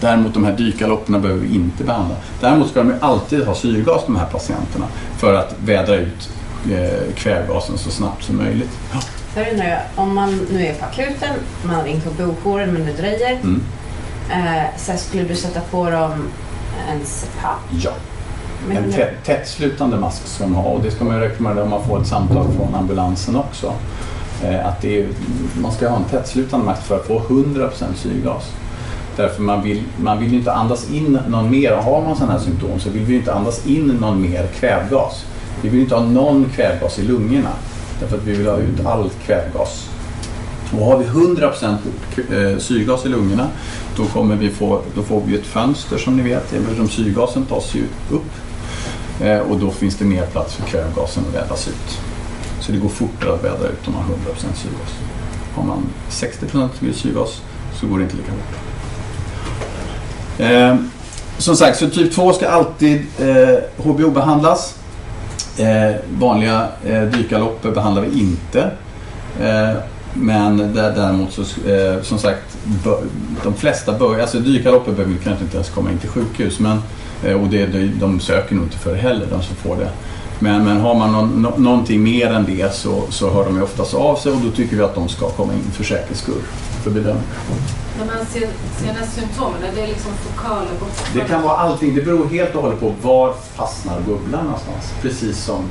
[0.00, 2.16] Däremot de här dykalopperna behöver vi inte behandla.
[2.40, 4.86] Däremot ska de alltid ha syrgas de här patienterna
[5.18, 6.30] för att vädra ut
[6.70, 8.70] eh, kvävgasen så snabbt som möjligt.
[8.92, 9.00] Ja.
[9.34, 12.86] Där undrar jag, om man nu är på akuten, man har ringt på bojouren men
[12.86, 13.32] det dröjer.
[13.32, 13.62] Mm.
[14.30, 16.12] Eh, så skulle du sätta på dem
[16.90, 17.58] en CPAP?
[17.70, 17.92] Ja.
[18.70, 22.00] En tätt, tättslutande mask ska man ha och det ska man rekommendera om man får
[22.00, 23.72] ett samtal från ambulansen också.
[24.44, 25.08] Eh, att det är,
[25.62, 28.42] man ska ha en tättslutande mask för att få 100% syrgas.
[29.16, 32.32] Därför man vill, man vill ju inte andas in någon mer, och har man sådana
[32.32, 35.24] här symptom så vill vi ju inte andas in någon mer kvävgas.
[35.62, 37.50] Vi vill inte ha någon kvävgas i lungorna.
[38.00, 39.88] Därför att vi vill ha ut all kvävgas.
[40.78, 41.76] Och har vi 100%
[42.16, 43.46] k- eh, syrgas i lungorna
[43.96, 47.74] då, kommer vi få, då får vi ett fönster som ni vet eftersom syrgasen tas
[47.74, 48.30] ju upp.
[49.20, 51.98] Eh, och då finns det mer plats för kvävgasen att vädras ut.
[52.60, 54.16] Så det går fortare att vädra ut om man har 100%
[54.54, 54.94] syrgas.
[55.54, 57.42] Har man 60% syrgas
[57.80, 58.56] så går det inte lika fort.
[60.38, 60.76] Eh,
[61.38, 64.74] som sagt, så typ 2 ska alltid eh, HBO-behandlas.
[65.58, 68.70] Eh, vanliga eh, dykarloppor behandlar vi inte.
[69.40, 69.76] Eh,
[70.14, 72.56] men där, däremot så, eh, som sagt,
[73.44, 76.58] de flesta börjar, alltså dykarloppor behöver kanske inte ens komma in till sjukhus.
[76.58, 76.82] Men,
[77.34, 79.90] och det, de, de söker nog inte för det heller, de som får det.
[80.38, 83.62] Men, men har man någon, nå, någonting mer än det så, så hör de ju
[83.62, 86.42] oftast av sig och då tycker vi att de ska komma in för säkerhets skull.
[86.82, 87.24] För bedömning.
[87.98, 91.20] När man ser, ser den här symptomen, är det liksom fokala bortfall?
[91.20, 91.94] Det kan vara allting.
[91.94, 94.92] Det beror helt och hållet på var fastnar bubblan någonstans.
[95.02, 95.64] Precis som,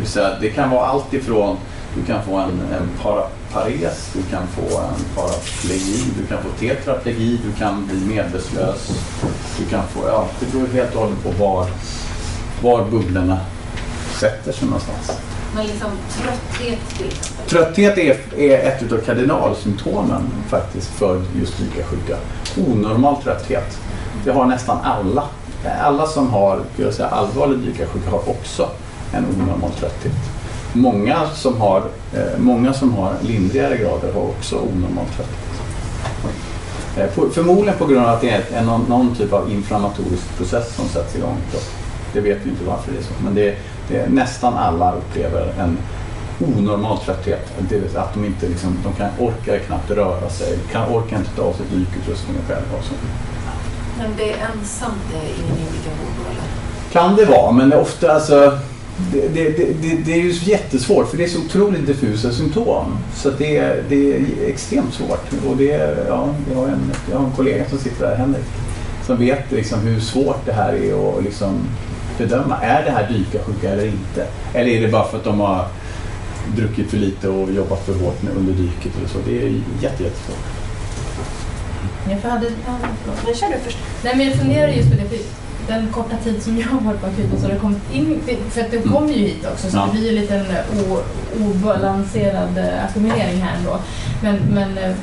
[0.00, 1.56] det säga, det kan vara allt ifrån
[1.94, 6.48] du kan få en, en para, pares, du kan få en paraplegi, du kan få
[6.58, 8.90] tetraplegi, du kan bli medvetslös.
[9.58, 11.66] Du kan få, ja, det beror helt och hållet på var,
[12.62, 13.38] var bubblorna
[14.20, 15.20] sätter sig någonstans.
[15.54, 15.90] Men liksom
[16.22, 17.46] trötthet till exempel?
[17.46, 22.16] Trötthet är, är ett av kardinalsymptomen faktiskt för just dykarsjuka.
[22.56, 23.78] Onormal trötthet.
[24.24, 25.24] Det har nästan alla.
[25.82, 28.68] Alla som har säga, allvarlig dykarsjuka har också
[29.12, 30.33] en onormal trötthet.
[30.76, 31.82] Många som har,
[32.12, 35.44] eh, många som har lindrigare grader har också onormal trötthet.
[36.96, 40.88] Eh, förmodligen på grund av att det är någon, någon typ av inflammatorisk process som
[40.88, 41.68] sätts igång kroppen.
[42.12, 43.24] Det vet vi inte varför det är så.
[43.24, 43.56] Men det,
[43.88, 45.78] det är nästan alla upplever en
[46.40, 47.52] onormal trötthet.
[47.68, 51.16] Det vill säga att de inte liksom, de kan, orkar knappt röra sig, kan, orkar
[51.16, 52.78] inte ta av sig dykutrustningen själva.
[52.78, 52.84] och.
[53.98, 56.42] Men det är ensamt, det är ingen indikation då?
[56.92, 58.58] Kan det vara, men ofta alltså
[59.12, 59.48] det, det,
[59.82, 62.98] det, det, är ju jättesvårt för det är så otroligt diffusa symptom.
[63.16, 65.26] Så det, är- det är extremt svårt.
[65.48, 68.44] Och det, ja, jag, har en, jag har en kollega som sitter där, Henrik,
[69.06, 71.60] som vet liksom hur svårt det här är att liksom
[72.18, 72.58] bedöma.
[72.62, 74.26] Är det här dykarsjuka eller inte?
[74.54, 75.66] Eller är det bara för att de har
[76.56, 79.18] druckit för lite och jobbat för hårt under dyket eller så?
[79.26, 79.48] Det är
[79.82, 80.44] jätte, jättesvårt.
[82.10, 83.18] Jag hade, ja, förlåt.
[83.24, 83.78] Men kör du först.
[84.04, 85.18] Nej men jag funderar just på det,
[85.68, 88.60] den korta tid som jag har varit på akuten så har det kommit in, för
[88.60, 89.84] att det kommer ju hit också så Ja.
[89.86, 90.46] det blir ju lite en
[90.90, 90.98] o,
[91.40, 93.78] obalanserad eh, ackumulering här ändå.
[94.22, 94.94] Men, men eh,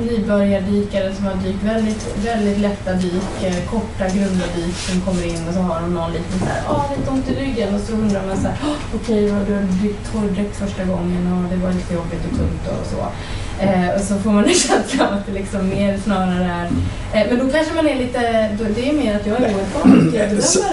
[0.00, 5.48] nybörjardykare som har dykt väldigt, väldigt lätta dyk, eh, korta grunda dyk som kommer in
[5.48, 7.92] och så har de någon liten så här, ah lite ont i ryggen och så
[7.92, 11.56] undrar man så här, "Ah, okej okay, du har dykt torrdräkt första gången och det
[11.66, 12.96] var lite jobbigt och tungt och så.
[13.62, 16.68] Eh, och så får man en känsla av att det liksom mer snarare är
[17.14, 20.10] Eh, men då kanske man är lite, då, det är mer att jag är oerfaren
[20.12, 20.18] det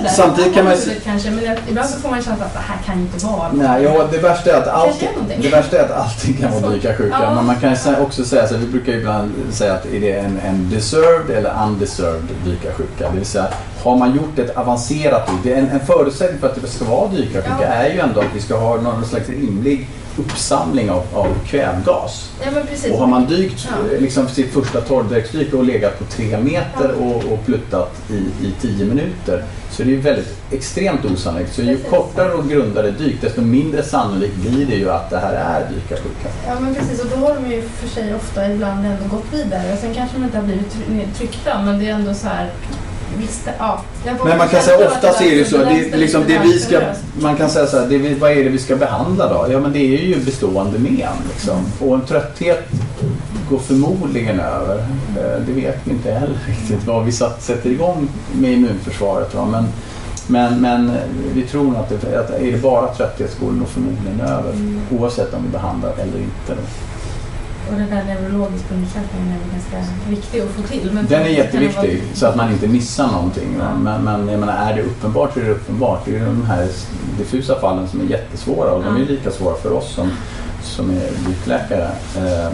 [0.03, 0.09] där.
[0.09, 0.73] samtidigt kan man-
[1.03, 3.83] Kanske, men ibland så får man en känsla att det här kan inte vara Nej,
[3.83, 6.69] ja, det, värsta är att allting, är det värsta är att allting kan vara Så.
[6.69, 7.17] dykarsjuka.
[7.23, 7.33] Ja.
[7.35, 10.69] Men man kan också säga så vi brukar ibland säga att är det en, en
[10.69, 13.09] deserved eller undeserved dykarsjuka.
[13.11, 13.47] Det vill säga,
[13.83, 16.85] har man gjort ett avancerat dyk, det är en, en förutsättning för att det ska
[16.85, 17.65] vara dykarsjuka Ja.
[17.67, 19.87] är ju ändå att vi ska ha någon slags rimlig
[20.19, 22.29] uppsamling av, av kvävgas.
[22.45, 22.91] Ja.
[22.93, 23.93] Och har man dykt Ja.
[23.95, 28.13] eh, liksom, sitt första torrdräktsdyk och legat på tre meter och, och pluttat i,
[28.47, 31.53] i tio minuter så det är ju väldigt extremt osannolikt.
[31.55, 31.89] Så ju Precis.
[31.89, 36.29] kortare och grundare dyk desto mindre sannolikt blir det ju att det här är dykarsjuka.
[36.47, 39.77] Ja men precis och då har de ju för sig ofta ibland ändå gått vidare.
[39.81, 42.49] Sen kanske de inte har blivit try- tryckta men det är ändå så här
[43.59, 43.81] Ja.
[44.25, 46.79] Men man kan säga oftast är det ju så, det, liksom det vi ska,
[47.21, 49.51] man kan säga så här, det vi, vad är det vi ska behandla då?
[49.51, 51.01] Ja men det är ju bestående men
[51.33, 51.57] liksom.
[51.79, 52.67] Och en trötthet
[53.49, 54.77] går förmodligen över.
[55.17, 59.35] Eh, Det vet vi inte heller riktigt vad vi satt, sätter igång med immunförsvaret.
[59.35, 59.45] Va?
[59.45, 59.65] Men
[60.27, 60.91] Men, men
[61.33, 64.53] vi tror att, det, att är det bara trötthet så går det nog förmodligen över
[64.99, 66.47] oavsett om vi behandlar eller inte.
[66.47, 66.61] Då.
[67.71, 70.91] Och den där neurologiska undersökningen är ganska viktig att få till.
[70.93, 73.55] Men Den är jätteviktig så att man inte missar någonting.
[73.59, 73.75] Ja.
[73.75, 76.01] Men, men jag menar, är det uppenbart så är det uppenbart.
[76.05, 76.67] Det är de här
[77.17, 79.05] diffusa fallen som är jättesvåra och de är Ja.
[79.05, 80.11] lika svåra för oss som,
[80.61, 81.89] som är dykläkare.
[82.17, 82.53] Eh,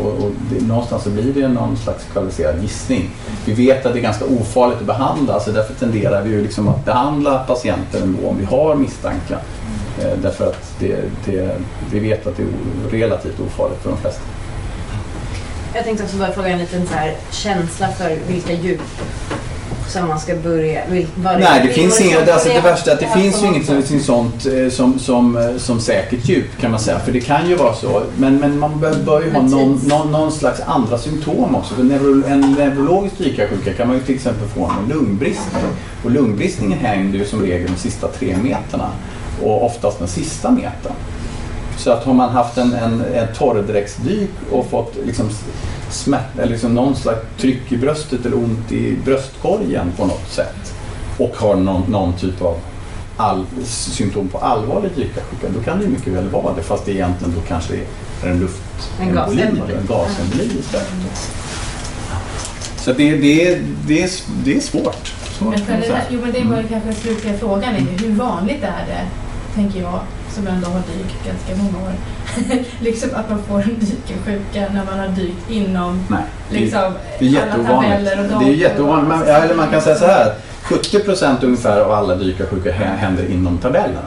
[0.00, 3.10] och, och det, någonstans så blir det någon slags kvalificerad gissning.
[3.44, 6.68] Vi vet att det är ganska ofarligt att behandla så därför tenderar vi ju liksom
[6.68, 9.38] att behandla patienter ändå om vi har misstankar.
[10.00, 11.50] Eh, därför att det, det,
[11.90, 14.22] vi vet att det är relativt ofarligt för de flesta.
[15.74, 18.80] Jag tänkte också bara fråga en liten så här känsla för vilka djup
[19.88, 20.86] som man ska börja...
[20.90, 24.04] Vil, Nej, det vad finns inget, alltså det värsta är att det finns ju inget
[24.04, 26.98] sånt eh, som, som, eh, som säkert djup kan man säga.
[26.98, 28.02] För det kan ju vara så.
[28.16, 31.74] Men, men man bör, bör ju ha någon, någon, någon slags andra symptom också.
[31.74, 35.62] För neuro, en neurologisk dykarsjuka kan man ju till exempel få en lungbristning.
[36.04, 38.90] Och lungbristningen händer ju som regel de sista tre meterna.
[39.42, 40.92] Och oftast den sista metern.
[41.76, 45.30] Så att har man haft en, en, en torrdräktsdyk och fått liksom
[45.90, 50.74] smärt, eller liksom någon slags tryck i bröstet eller ont i bröstkorgen på något sätt
[51.18, 52.56] och har någon, någon typ av
[53.16, 57.34] all, symptom på allvarlig dykarsjuka, då kan det mycket väl vara det fast det egentligen
[57.34, 57.74] då kanske
[58.24, 59.74] är en luft En gasemboli.
[59.74, 60.86] en gasemboli istället.
[62.76, 64.10] Så det, det, det, är,
[64.44, 65.14] det är svårt.
[65.38, 67.74] svårt Men, det, jo, men det var ju kanske den slutliga frågan.
[67.74, 69.06] Är ju, hur vanligt är det,
[69.54, 70.00] tänker jag,
[70.36, 71.92] som ändå har dykt ganska många år,
[72.80, 76.20] liksom att man får en dykersjuka när man har dykt inom Nej,
[76.50, 79.08] det, liksom, det är alla tabeller och Det är dator jätteovanligt.
[79.08, 80.34] Man, eller man kan säga så här.
[80.62, 84.00] 70 procent ungefär av alla dykarsjuka hä- händer inom tabellerna.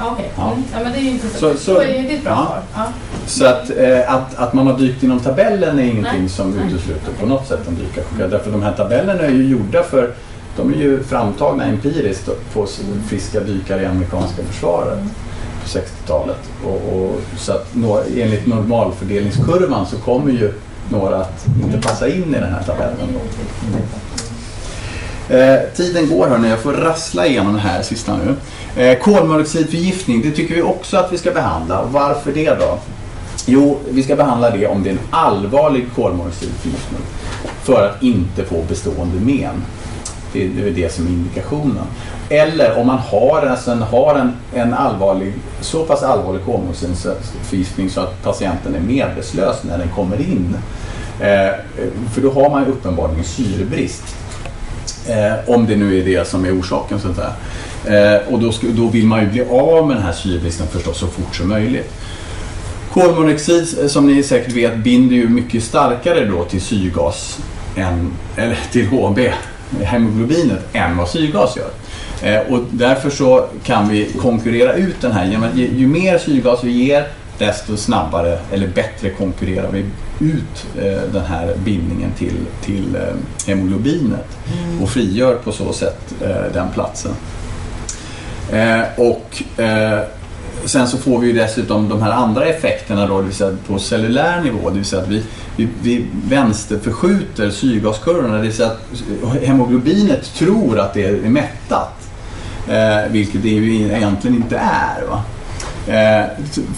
[0.00, 0.52] Okej, Ja.
[0.52, 0.64] mm.
[0.72, 1.40] ja, men det är ju intressant.
[1.58, 2.46] Så- så- Då är det ett bra ja.
[2.46, 2.60] svar.
[2.74, 2.92] Ja.
[3.26, 6.28] Så att, eh, att, att man har dykt inom tabellen är ingenting Nej.
[6.28, 6.66] som Nej.
[6.66, 8.26] utesluter på något sätt en dykarsjuka.
[8.28, 10.12] Därför de här tabellerna är ju gjorda för
[10.56, 14.98] de är ju framtagna empiriskt på s- friska dykare i amerikanska försvaret
[15.72, 16.50] på 60-talet.
[16.64, 17.74] Och, och, så att
[18.16, 20.52] enligt normalfördelningskurvan så kommer ju
[20.90, 22.96] några att inte passa in i den här tabellen.
[23.12, 23.20] Då.
[25.34, 28.34] Eh, tiden går hörni, jag får rassla igenom det här sista nu.
[28.82, 31.82] Eh, kolmonoxidförgiftning, det tycker vi också att vi ska behandla.
[31.82, 32.78] Varför det då?
[33.46, 37.00] Jo, vi ska behandla det om det är en allvarlig kolmonoxidförgiftning
[37.62, 39.64] för att inte få bestående men.
[40.32, 41.84] Det, är det som är indikationen.
[42.28, 48.00] Eller om man har, alltså en, har en, en allvarlig, så pass allvarlig kolmonoxidförgiftning så
[48.00, 50.56] att patienten är medvetslös när den kommer in.
[51.20, 51.54] Eh,
[52.14, 54.16] för då har man ju uppenbarligen syrebrist.
[55.08, 57.08] Eh, om det nu är det som är orsaken så.
[57.90, 61.06] Eh, och då, då vill man ju bli av med den här syrebristen förstås så
[61.06, 61.92] fort som möjligt.
[62.92, 67.38] Kolmonoxid eh, som ni säkert vet binder ju mycket starkare då till syrgas
[67.76, 69.18] än, eller till HB,
[69.82, 71.70] hemoglobinet, än vad syrgas gör.
[72.22, 75.24] Eh, och därför så kan vi konkurrera ut den här.
[75.24, 79.84] Genom ju, ju mer syrgas vi ger desto snabbare eller bättre konkurrerar vi
[80.26, 83.02] ut eh, den här bindningen till, till eh,
[83.46, 84.38] hemoglobinet
[84.82, 87.12] och frigör på så sätt eh, den platsen.
[88.52, 90.00] Eh, och eh,
[90.64, 93.78] Sen så får vi ju dessutom de här andra effekterna då, det vill säga på
[93.78, 95.22] cellulär nivå, det vill säga att vi,
[95.56, 101.97] vi, vi vänsterförskjuter syrgaskurvorna, det vill säga att hemoglobinet tror att det är mättat.
[102.70, 105.02] Eh, vilket det ju egentligen inte är.
[105.10, 105.22] Va?
[105.88, 106.26] Eh,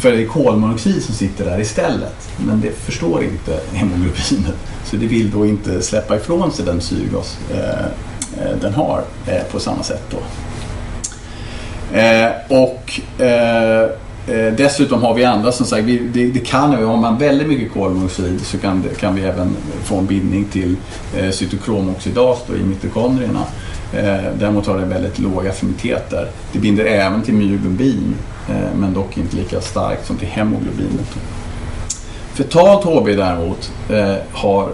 [0.00, 2.30] för det är kolmonoxid som sitter där istället.
[2.46, 4.54] Men det förstår inte hemoglobinet.
[4.84, 7.84] Så det vill då inte släppa ifrån sig den syrgas eh,
[8.44, 10.02] eh, den har eh, på samma sätt.
[10.10, 10.18] Då.
[11.98, 13.82] Eh, och eh,
[14.26, 17.48] eh, dessutom har vi andra som sagt, vi, det, det kan ju, om man väldigt
[17.48, 20.76] mycket kolmonoxid så kan, det, kan vi även få en bindning till
[21.16, 23.44] eh, cytokromoxidas i mitokondrierna.
[23.92, 26.28] Eh, däremot har det väldigt låg affinitet där.
[26.52, 28.14] Det binder även till myoglobin
[28.48, 31.16] eh, men dock inte lika starkt som till hemoglobinet.
[32.34, 34.68] Fetalt HB däremot eh, har,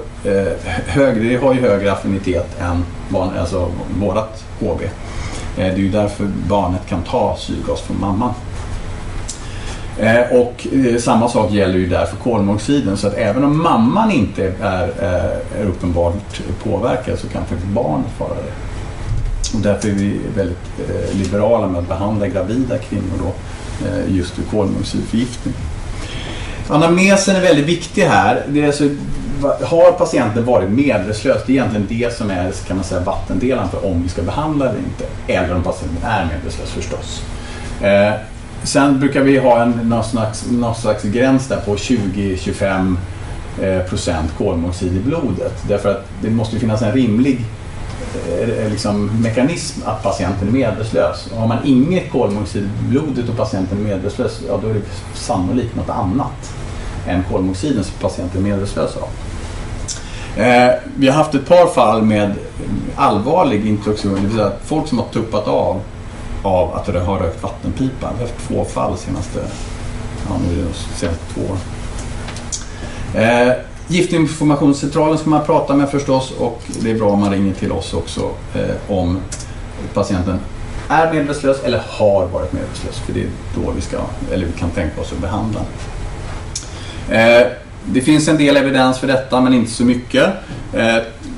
[0.86, 4.80] högre, det har ju högre affinitet än van, alltså vårat HB.
[5.56, 8.34] Det är ju därför barnet kan ta syrgas från mamman.
[10.30, 10.66] Och
[11.00, 12.96] samma sak gäller ju där för kolmonoxiden.
[12.96, 14.88] Så att även om mamman inte är,
[15.58, 18.65] är uppenbart påverkad så kan faktiskt barnet vara det.
[19.54, 23.32] Och därför är vi väldigt eh, liberala med att behandla gravida kvinnor då,
[23.86, 25.54] eh, just vid kolmonoxidförgiftning.
[26.68, 28.42] Anamnesen är väldigt viktig här.
[28.48, 28.88] Det är alltså,
[29.42, 31.42] har patienten varit medvetslös?
[31.46, 34.68] Det är egentligen det som är kan man säga, vattendelaren för om vi ska behandla
[34.68, 35.04] eller inte.
[35.26, 37.22] Eller om patienten är medvetslös förstås.
[37.82, 38.12] Eh,
[38.62, 42.96] sen brukar vi ha en, någon, slags, någon slags gräns där på 20-25
[43.62, 45.62] eh, procent kolmoxid i blodet.
[45.68, 47.40] Därför att det måste finnas en rimlig
[48.70, 51.28] liksom, mekanism att patienten är medvetslös.
[51.36, 54.82] Har man inget kolmonoxid i blodet och patienten är medvetslös, ja, då är det
[55.14, 56.54] sannolikt något annat
[57.06, 59.08] än kolmoxiden som patienten är medvetslös av.
[60.42, 62.34] Eh, vi har haft ett par fall med
[62.96, 65.80] allvarlig intoxikation, det vill säga folk som har tuppat av
[66.42, 68.12] av att de har rökt vattenpipa.
[68.12, 69.40] Vi har haft två fall senaste,
[70.28, 71.58] ja, nu är det senaste två år.
[73.20, 73.52] Eh,
[73.88, 77.94] Giftinformationscentralen ska man prata med förstås och det är bra om man ringer till oss
[77.94, 79.18] också eh, om
[79.94, 80.38] patienten
[80.88, 82.98] är medvetslös eller har varit medvetslös.
[82.98, 83.96] För det är då vi, ska,
[84.32, 85.60] eller vi kan tänka oss att behandla.
[87.10, 87.46] Eh,
[87.84, 90.26] det finns en del evidens för detta men inte så mycket.
[90.72, 90.96] Eh,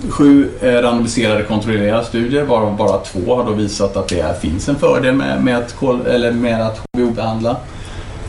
[0.08, 4.68] sju eh, randomiserade kontrollerade studier varav bara två har då visat att det är, finns
[4.68, 7.56] en fördel med, med, att, kol, eller med att HVO-behandla.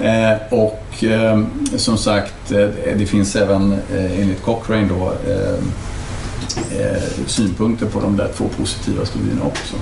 [0.02, 1.44] Eh, och eh,
[1.76, 5.72] som sagt, eh, det finns även eh, enligt Cochrane då ehm,
[6.80, 9.76] eh, synpunkter på de där två positiva studierna också.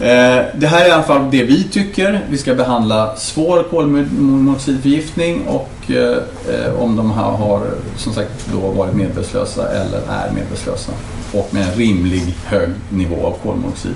[0.00, 2.24] Eh, det här är i alla fall det vi tycker.
[2.30, 7.62] Vi ska behandla svår kolmonoxidförgiftning och eh, om de här har
[7.96, 10.92] som sagt då varit medvetslösa eller är medvetslösa
[11.32, 13.94] och med en rimlig hög nivå av kolmonoxid.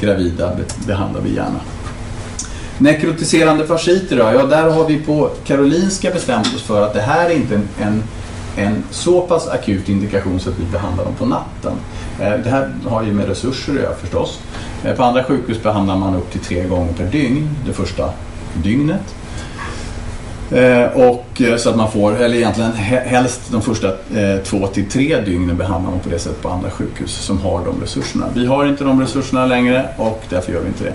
[0.00, 0.50] Gravida
[0.86, 1.60] behandlar vi gärna.
[2.82, 4.22] Nekrotiserande fasciter då?
[4.22, 7.68] Ja, där har vi på Karolinska bestämt oss för att det här är inte en,
[7.80, 8.02] en,
[8.56, 11.72] en så pass akut indikation så att vi behandlar dem på natten.
[12.20, 14.40] Eh, det här har ju med resurser att göra förstås.
[14.84, 18.10] Eh, på andra sjukhus behandlar man upp till tre gånger per dygn det första
[18.54, 19.14] dygnet.
[20.50, 23.88] Eh, och så att man får, eller egentligen helst de första
[24.44, 27.80] två till tre dygnen behandlar man på det sättet på andra sjukhus som har de
[27.80, 28.26] resurserna.
[28.34, 30.94] Vi har inte de resurserna längre och därför gör vi inte det.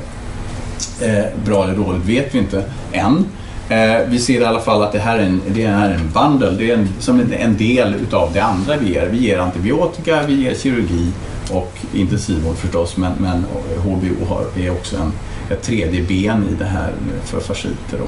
[1.01, 3.25] Eh, bra eller dåligt vet vi inte än.
[3.69, 6.51] Eh, vi ser i alla fall att det här är en, det är en bundle,
[6.51, 9.07] det är en, som en, en del utav det andra vi ger.
[9.07, 11.11] Vi ger antibiotika, vi ger kirurgi
[11.51, 13.45] och intensivvård förstås men, men
[13.83, 15.11] HBO har, är också en,
[15.51, 16.91] ett tredje ben i det här
[17.25, 17.99] för fasciter.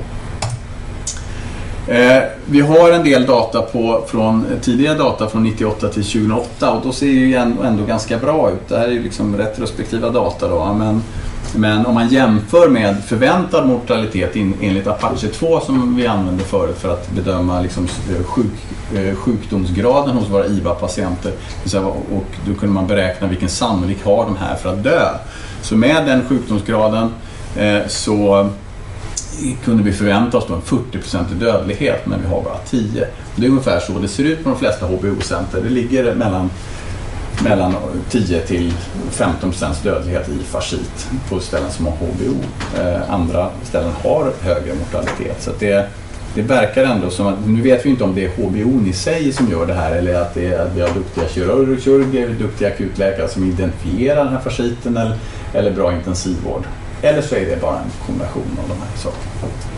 [1.87, 6.81] Eh, vi har en del data på, från tidigare data från 98 till 2008 och
[6.83, 8.69] då ser det ju ändå, ändå ganska bra ut.
[8.69, 10.73] Det här är ju liksom retrospektiva data då.
[10.73, 11.01] Men
[11.55, 16.93] men om man jämför med förväntad mortalitet enligt Apache 2 som vi använde förut för
[16.93, 18.51] att bedöma liksom eh, sjuk,
[18.95, 21.31] eh, sjukdomsgraden hos våra IVA-patienter.
[22.11, 25.09] Och då kunde man beräkna vilken sannolikhet har de här för att dö.
[25.61, 27.13] Så med den sjukdomsgraden
[27.55, 28.49] eh, så
[29.63, 33.07] kunde vi förvänta oss en 40-procentig dödlighet men vi har bara 10.
[33.35, 35.61] Det är ungefär så det ser ut på de flesta HBO-center.
[35.63, 36.49] Det ligger mellan
[37.43, 37.75] mellan
[38.09, 38.73] 10 till
[39.11, 42.35] 15 procents dödlighet i fascit på ställen som har HBO.
[42.79, 45.41] Eh, andra ställen har högre mortalitet.
[45.41, 45.89] Så det,
[46.35, 49.31] det verkar ändå som att, nu vet vi inte om det är HBO i sig
[49.31, 53.27] som gör det här eller att, det är, att vi har duktiga kirurger, duktiga akutläkare
[53.27, 55.17] som identifierar den här fasciten eller,
[55.53, 56.63] eller bra intensivvård.
[57.01, 59.68] Eller så är det bara en kombination av de här sakerna.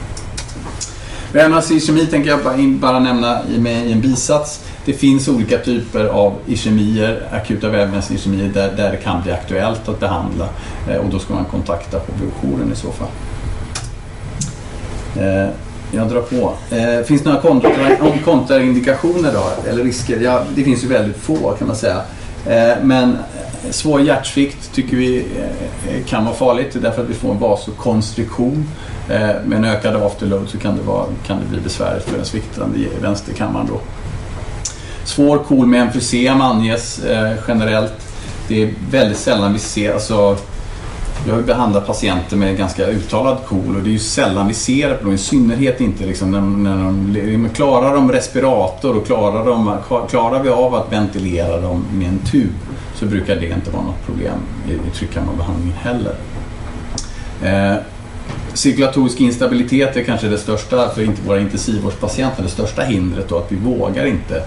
[1.34, 2.40] Vävnadsiskemi tänker jag
[2.80, 4.64] bara, nämna i, med, i en bisats.
[4.86, 10.00] Det finns olika typer av ischemier, akuta vävnadsischemier, där, där det kan bli aktuellt att
[10.00, 10.50] behandla
[10.90, 13.08] eh, och då ska man kontakta HVO-jouren i så fall.
[15.18, 15.50] Eh,
[15.92, 16.54] jag drar på.
[16.76, 17.72] Eh, finns det några kontra,
[18.24, 20.20] kontraindikationer då, eller risker?
[20.20, 22.02] Ja, det finns ju väldigt få kan man säga.
[22.48, 23.18] Eh, men
[23.70, 28.68] svår hjärtsvikt tycker vi eh, kan vara farligt därför att vi får en vasokonstriktion.
[29.12, 32.26] Eh, med en ökad afterload så kan det, vara, kan det bli besvärligt för den
[32.26, 33.68] sviktande i vänsterkammaren.
[33.68, 33.80] Då.
[35.03, 37.93] Svår KOL med emfysem anges eh, generellt.
[38.47, 40.38] Det är väldigt sällan vi ser, alltså,
[41.28, 44.89] jag har behandlat patienter med ganska uttalad KOL och det är ju sällan vi ser
[44.89, 46.84] det på dem, i synnerhet inte liksom när, när
[47.32, 49.78] de klarar de respirator och klarar, de,
[50.09, 52.51] klarar vi av att ventilera dem med en tub
[52.95, 54.39] så brukar det inte vara något problem
[54.70, 56.16] i, i tryckkammarbehandlingen heller.
[57.43, 57.78] Eh,
[58.54, 63.56] cirkulatorisk instabilitet är kanske det största för våra intensivvårdspatienter, det största hindret då att vi
[63.56, 64.43] vågar inte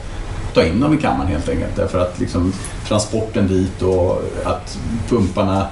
[0.54, 1.76] ta in dem i kammaren helt enkelt.
[1.76, 2.52] Därför att liksom,
[2.88, 4.78] transporten dit och att
[5.08, 5.66] pumparna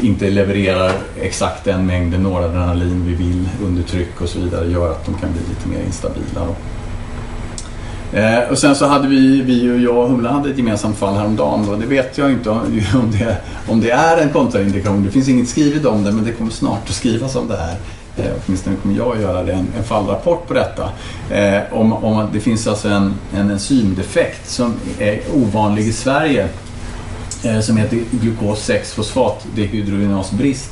[0.00, 5.06] inte levererar exakt den mängden noradrenalin vi vill under tryck och så vidare gör att
[5.06, 6.46] de kan bli lite mer instabila.
[6.46, 6.54] Då.
[8.12, 11.14] Eh, och sen så hade vi, vi och jag och Humla hade ett gemensamt fall
[11.14, 11.68] häromdagen.
[11.68, 12.58] och Det vet jag inte om,
[12.94, 13.36] om, det,
[13.68, 15.04] om det är en kontraindikation.
[15.04, 17.76] Det finns inget skrivet om det men det kommer snart att skrivas om det här.
[18.16, 20.90] Eh, åtminstone kommer jag att göra det, en, en fallrapport på detta.
[21.30, 26.48] Eh, om, om det finns alltså en, en enzymdefekt som är ovanlig i Sverige
[27.44, 30.70] eh, som heter glukos 6-fosfat dehydrogenasbrist.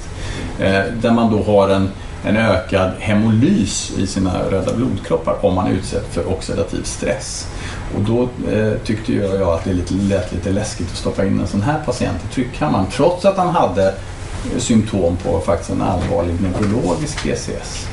[0.58, 1.88] Eh, där man då har en
[2.24, 7.48] en ökad hemolys i sina röda blodkroppar om man utsätts för oxidativ stress.
[7.96, 11.46] Och då eh, tyckte jag att det lite, lät lite läskigt att stoppa in en
[11.46, 16.34] sån här patient i tryckkammaren trots att han hade eh, symptom på faktiskt en allvarlig
[16.40, 17.86] neurologisk PCS.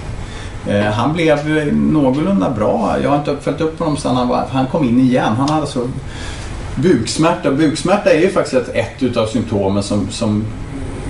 [0.68, 2.96] Eh, han blev eh, någorlunda bra.
[3.04, 5.34] Jag har inte följt upp honom sedan han, var, han kom in igen.
[5.38, 5.88] Han hade så
[6.76, 7.52] buksmärta.
[7.52, 10.46] Buksmärta är ju faktiskt ett, ett utav symptomen som, som,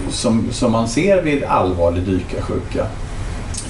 [0.10, 2.86] som, som man ser vid allvarlig dykarsjuka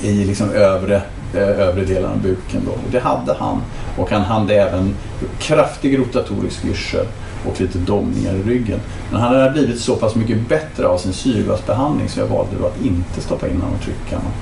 [0.04, 1.02] i liksom övre,
[1.34, 2.62] eh, övre delen av buken.
[2.66, 2.72] Då.
[2.72, 3.62] Och det hade han.
[3.98, 4.96] Och han hade även
[5.40, 7.06] kraftig rotatorisk yrsel
[7.46, 8.80] och lite domningar i ryggen.
[9.12, 12.68] Men han hade blivit så pass mycket bättre av sin syrgasbehandling så jag valde då
[12.68, 14.34] att inte stoppa in honom i tryckkammaren.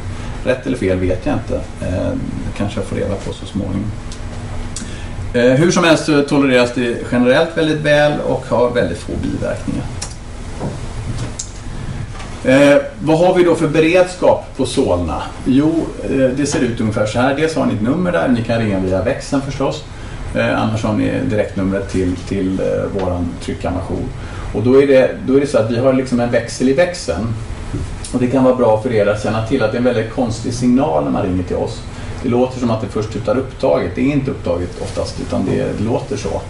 [0.45, 1.55] Rätt eller fel vet jag inte.
[1.81, 2.11] Eh,
[2.57, 3.91] kanske jag får reda på så småningom.
[5.33, 9.85] Eh, hur som helst så tolereras det generellt väldigt väl och har väldigt få biverkningar.
[12.45, 15.21] Eh, vad har vi då för beredskap på Solna?
[15.45, 17.35] Jo, eh, det ser ut ungefär så här.
[17.35, 19.83] Dels har ni ett nummer där, ni kan ringa via växeln förstås.
[20.35, 22.65] Eh, annars har ni direktnumret till, till eh,
[22.99, 24.05] vår tryckammarjour.
[24.53, 26.73] Och då är, det, då är det så att vi har liksom en växel i
[26.73, 27.27] växeln.
[28.13, 30.13] Och det kan vara bra för er att känna till att det är en väldigt
[30.13, 31.81] konstig signal när man ringer till oss.
[32.23, 33.91] Det låter som att det först tutar upptaget.
[33.95, 36.41] Det är inte upptaget oftast utan det, det låter så.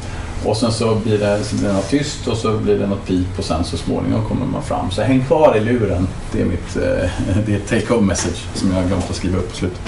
[0.44, 3.06] Och sen så blir det, så blir det något tyst och så blir det något
[3.06, 4.92] pip och sen så småningom kommer man fram.
[4.92, 6.08] Så häng kvar i luren.
[6.32, 7.10] Det är mitt eh,
[7.46, 9.80] det är take home message som jag har glömt att skriva upp på slutet.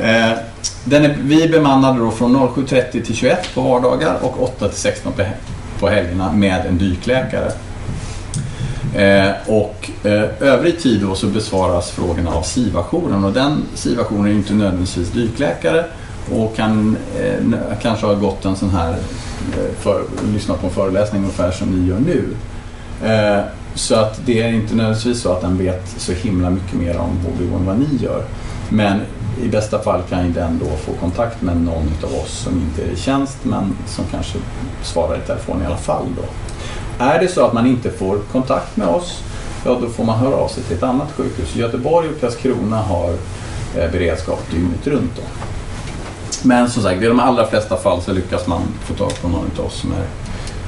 [0.00, 0.38] Eh,
[0.84, 4.78] den är, vi är bemannade då från 07.30 till 21 på vardagar och 8 till
[4.78, 5.12] 16
[5.80, 7.52] på, helgerna med en dykläkare.
[8.94, 14.30] Eh, och eh, övrig tid då så besvaras frågorna av SIVA-jouren och den SIVA-jouren är
[14.30, 15.84] inte nödvändigtvis dykläkare
[16.34, 18.96] och kan eh, kanske ha gått en sån här,
[19.52, 22.36] Eh, för, lyssna på en föreläsning ungefär som ni gör nu.
[23.04, 23.44] Eh,
[23.74, 27.10] så att det är inte nödvändigtvis så att den vet så himla mycket mer om
[27.10, 28.24] HBO än vad ni gör.
[28.68, 29.00] Men
[29.42, 32.82] i bästa fall kan ju den då få kontakt med någon av oss som inte
[32.82, 34.38] är i tjänst men som kanske
[34.82, 36.06] svarar i telefon i alla fall.
[36.16, 36.22] Då.
[37.04, 39.22] Är det så att man inte får kontakt med oss,
[39.64, 41.56] ja då får man höra av sig till ett annat sjukhus.
[41.56, 43.10] Göteborg och Karlskrona har
[43.76, 45.12] eh, beredskap dygnet runt.
[45.16, 45.22] Då.
[46.46, 49.50] Men som sagt, i de allra flesta fall så lyckas man få tag på någon
[49.58, 50.06] av oss som är,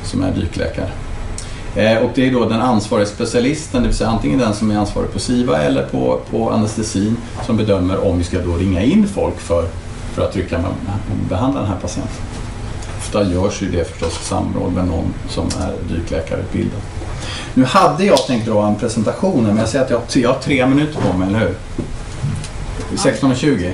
[0.05, 0.91] som är dykläkare.
[1.77, 4.77] Eh, och det är då den ansvariga specialisten, det vill säga antingen den som är
[4.77, 7.17] ansvarig på SIVA eller på, på anestesin
[7.47, 9.69] som bedömer om vi ska då ringa in folk för,
[10.15, 10.71] för att trycka med,
[11.29, 12.23] behandla den här patienten.
[12.99, 16.81] Ofta görs ju det förstås i samråd med någon som är dykläkarutbildad.
[17.55, 20.67] Nu hade jag tänkt dra en presentation men jag ser att jag, jag har tre
[20.67, 21.55] minuter på mig, eller hur?
[22.97, 23.73] 16.20.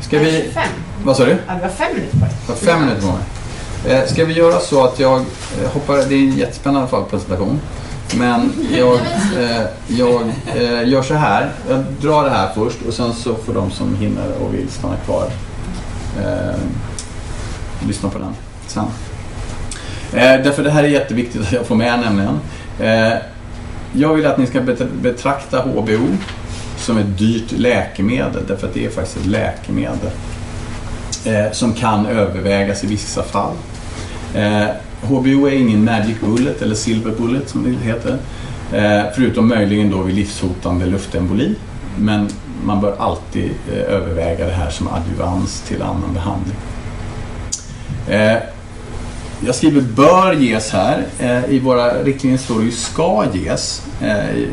[0.00, 0.42] Ska vi...
[0.42, 0.62] 25.
[1.04, 1.30] Vad sa du?
[1.30, 3.22] Ja, vi har fem minuter på har fem minuter på mig.
[3.96, 7.60] Eh, ska vi göra så att jag eh, hoppar, det är en jättespännande fall presentation.
[8.18, 10.22] Men jag, eh, jag
[10.56, 11.50] eh, gör så här.
[11.68, 14.96] Jag drar det här först och sen så får de som hinner och vill stanna
[14.96, 15.26] kvar
[16.22, 16.54] eh,
[17.88, 18.34] lyssna på den
[18.66, 18.84] sen.
[20.12, 22.40] Eh, därför det här är jätteviktigt att jag får med nämligen.
[23.92, 26.06] Jag vill att ni ska bet- betrakta HBO
[26.78, 30.10] som ett dyrt läkemedel därför att det är faktiskt ett läkemedel
[31.24, 33.54] eh, som kan övervägas i vissa fall.
[34.34, 34.66] Eh,
[35.02, 38.18] HBO är ingen magic bullet eller silver bullet som det heter.
[38.72, 41.54] Eh, förutom möjligen då vid livshotande luftemboli.
[41.98, 42.28] Men
[42.64, 46.56] man bör alltid eh, överväga det här som adjuvans till annan behandling.
[48.08, 48.38] Eh,
[49.46, 51.04] jag skriver bör ges här.
[51.18, 54.48] Eh, I våra riktlinjer står det ju ska ges eh,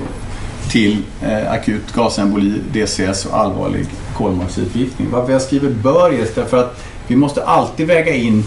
[0.69, 3.86] till eh, akut gasemboli, DCS och allvarlig
[4.18, 5.07] kolmonoxidförgiftning.
[5.12, 8.43] Varför jag skriver bör ges därför att vi måste alltid väga in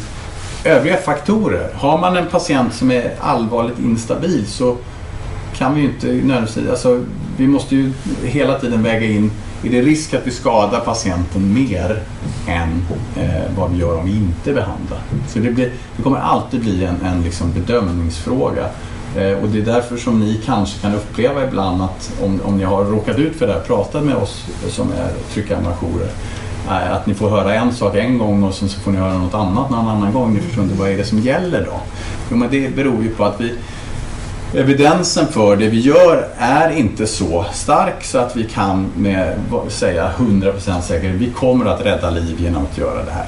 [0.65, 1.69] övriga faktorer.
[1.75, 4.77] Har man en patient som är allvarligt instabil så
[5.57, 6.71] kan vi ju inte nödvändigtvis...
[6.71, 7.05] Alltså,
[7.37, 7.93] vi måste ju
[8.23, 9.31] hela tiden väga in,
[9.65, 12.03] är det risk att vi skadar patienten mer
[12.49, 12.87] än
[13.17, 14.99] eh, vad vi gör om vi inte behandlar?
[15.29, 18.67] Så det, blir, det kommer alltid bli en, en liksom bedömningsfråga.
[19.17, 22.65] Eh, och det är därför som ni kanske kan uppleva ibland att om, om ni
[22.65, 26.11] har råkat ut för det här, pratat med oss som är tryckarmarjourer,
[26.69, 29.19] eh, att ni får höra en sak en gång och sen så får ni höra
[29.19, 30.35] något annat någon annan gång.
[30.35, 31.81] Ni förstår inte vad är det som gäller då?
[32.31, 33.53] Jo, men det beror ju på att vi
[34.55, 39.39] evidensen för det vi gör är inte så stark så att vi kan med
[39.69, 43.27] säga 100% säkerhet vi kommer att rädda liv genom att göra det här.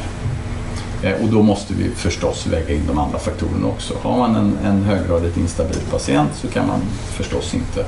[1.06, 3.94] Eh, och då måste vi förstås väga in de andra faktorerna också.
[4.02, 6.80] Har man en, en höggradigt instabil patient så kan man
[7.10, 7.80] förstås inte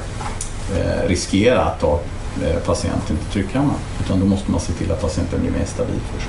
[0.77, 2.01] eh, riskera att ta
[2.43, 3.81] eh, patienten till tryckkammaren.
[4.05, 6.29] Utan då måste man se till att patienten blir mer stabil först.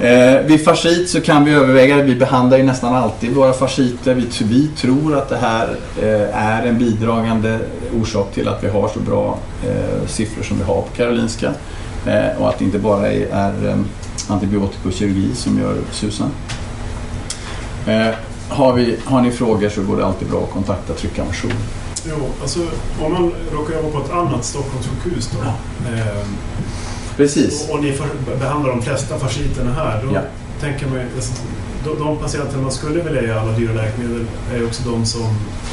[0.00, 4.14] Eh, vid fascit så kan vi överväga, vi behandlar ju nästan alltid våra fasciter.
[4.14, 7.58] Vi, vi tror att det här eh, är en bidragande
[8.00, 11.52] orsak till att vi har så bra eh, siffror som vi har på Karolinska.
[12.06, 13.76] Eh, och att det inte bara är, är eh,
[14.28, 16.30] antibiotikokirurgi som gör susen.
[17.86, 18.14] Eh,
[18.48, 21.52] har, vi, har ni frågor så går det alltid bra att kontakta Tryckarmotion.
[22.08, 22.60] Jo, alltså
[23.02, 25.48] om man råkar jobba på ett annat Stockholmssjukhus då.
[25.92, 26.26] Eh,
[27.16, 27.68] Precis.
[27.68, 28.06] och, och ni för,
[28.40, 30.02] behandlar de flesta fasciterna här.
[30.04, 30.20] Då Ja.
[30.60, 31.32] Tänker man alltså,
[31.84, 35.26] de, de patienter man skulle vilja ge alla dyra läkemedel är också de som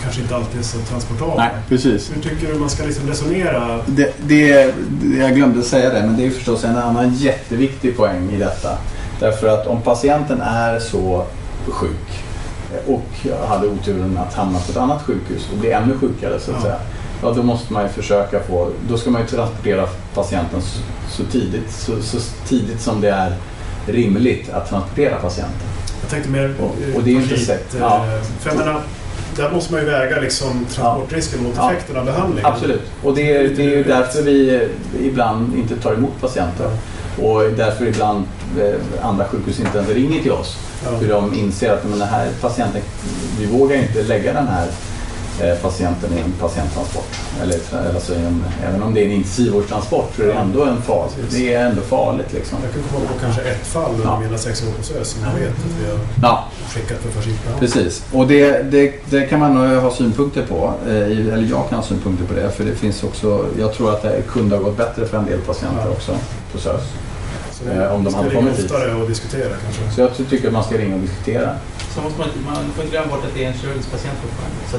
[0.04, 1.36] kanske inte alltid är så transportabla.
[1.36, 2.12] Nej, precis.
[2.16, 3.80] Hur tycker du man ska liksom resonera?
[3.86, 4.74] Det, det,
[5.20, 8.78] jag glömde säga det, men det är förstås en annan jätteviktig poäng i detta.
[9.20, 11.26] Därför att om patienten är så
[11.68, 12.24] sjuk
[12.88, 16.58] och hade oturen att hamna på ett annat sjukhus och bli ännu sjukare så att
[16.58, 16.64] Ja.
[16.64, 16.76] säga.
[17.22, 20.80] Ja, då måste man ju försöka få, då ska man ju transportera patienten så,
[21.10, 22.18] så, tidigt, så, så
[22.48, 23.34] tidigt som det är
[23.88, 25.68] rimligt att transportera patienten.
[26.02, 27.74] Jag tänkte mer Och- och det är inte fascit, säkert.
[27.74, 28.06] eh, Ja.
[28.40, 28.82] För jag menar,
[29.36, 31.72] där måste man ju väga liksom transportrisken mot Ja.
[31.72, 32.46] effekten av behandlingen.
[32.54, 32.82] Absolut.
[33.04, 34.68] Och det är, det är ju därför vi
[35.04, 36.70] ibland inte tar emot patienter.
[37.22, 38.24] Och därför ibland
[38.62, 40.58] eh, andra sjukhus inte ens ringer till oss.
[40.86, 41.00] Ja.
[41.00, 42.82] För de inser att men den här patienten,
[43.40, 44.68] vi vågar inte lägga den här
[45.62, 47.08] patienten i en patienttransport.
[47.42, 47.60] Eller,
[47.96, 51.54] alltså en, även om det är en intensivvårdstransport så är det ändå en far, det
[51.54, 52.34] är ändå farligt.
[52.34, 52.58] Liksom.
[52.64, 54.20] Jag kan komma på kanske ett fall under Ja.
[54.20, 57.60] mina sex år på SÖS som jag vet att vi har Ja, skickat för fascitbehandling.
[57.72, 58.04] precis.
[58.12, 60.74] Och det, det, det kan man ha synpunkter på.
[60.88, 62.52] Eh, eller jag kan ha synpunkter på det.
[62.52, 65.40] För det finns också, jag tror att det kunde ha gått bättre för en del
[65.40, 65.92] patienter Ja.
[65.92, 66.12] också
[66.52, 66.82] på SÖS.
[67.52, 68.66] Så Eh, om de hade kommit hit.
[68.72, 69.96] oftare och diskutera kanske.
[69.96, 71.50] Så jag ty- tycker att man ska ringa och diskutera.
[71.96, 74.60] Så måste man, man får inte glömma bort att det är en kirurgisk patient fortfarande.
[74.72, 74.78] Så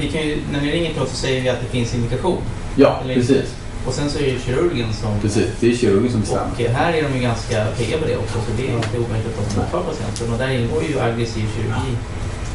[0.00, 2.42] vi kan ju, när ni ringer till oss så säger vi att det finns indikation.
[2.76, 3.54] Ja, Eller precis.
[3.86, 5.20] Och sen så är det kirurgen som...
[5.20, 5.48] precis.
[5.60, 6.50] Det är kirurgen som bestämmer.
[6.52, 9.28] Och här är de ju ganska pigga på det också, så det är inte omöjligt
[9.30, 10.32] att de träffar patienten.
[10.32, 11.92] Och där ingår ju aggressiv kirurgi,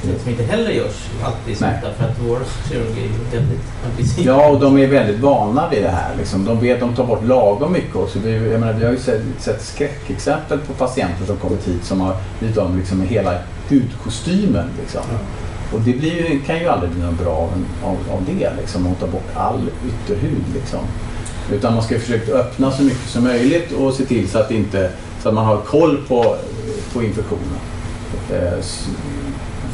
[0.03, 2.39] som inte heller görs alltid så ofta, för att vår
[2.69, 4.25] kirurg är ju väldigt aggressiv.
[4.25, 6.15] Ja, och de är väldigt vana vid det här.
[6.17, 6.45] Liksom.
[6.45, 8.19] De vet de tar bort lagom mycket också.
[8.19, 12.01] Vi, jag menar, vi har ju sett, sett skräckexempel på patienter som kommit hit som
[12.01, 13.37] har blivit av med liksom hela
[13.69, 14.69] hudkostymen.
[14.81, 15.01] Liksom.
[15.73, 17.49] Och det ju, kan ju aldrig bli något bra av,
[17.83, 20.43] av, av det, liksom, att ta bort all ytterhud.
[20.53, 20.79] Liksom.
[21.51, 24.91] Utan man ska försöka öppna så mycket som möjligt och se till så att, inte,
[25.21, 26.35] så att man har koll på,
[26.93, 27.59] på infektionen.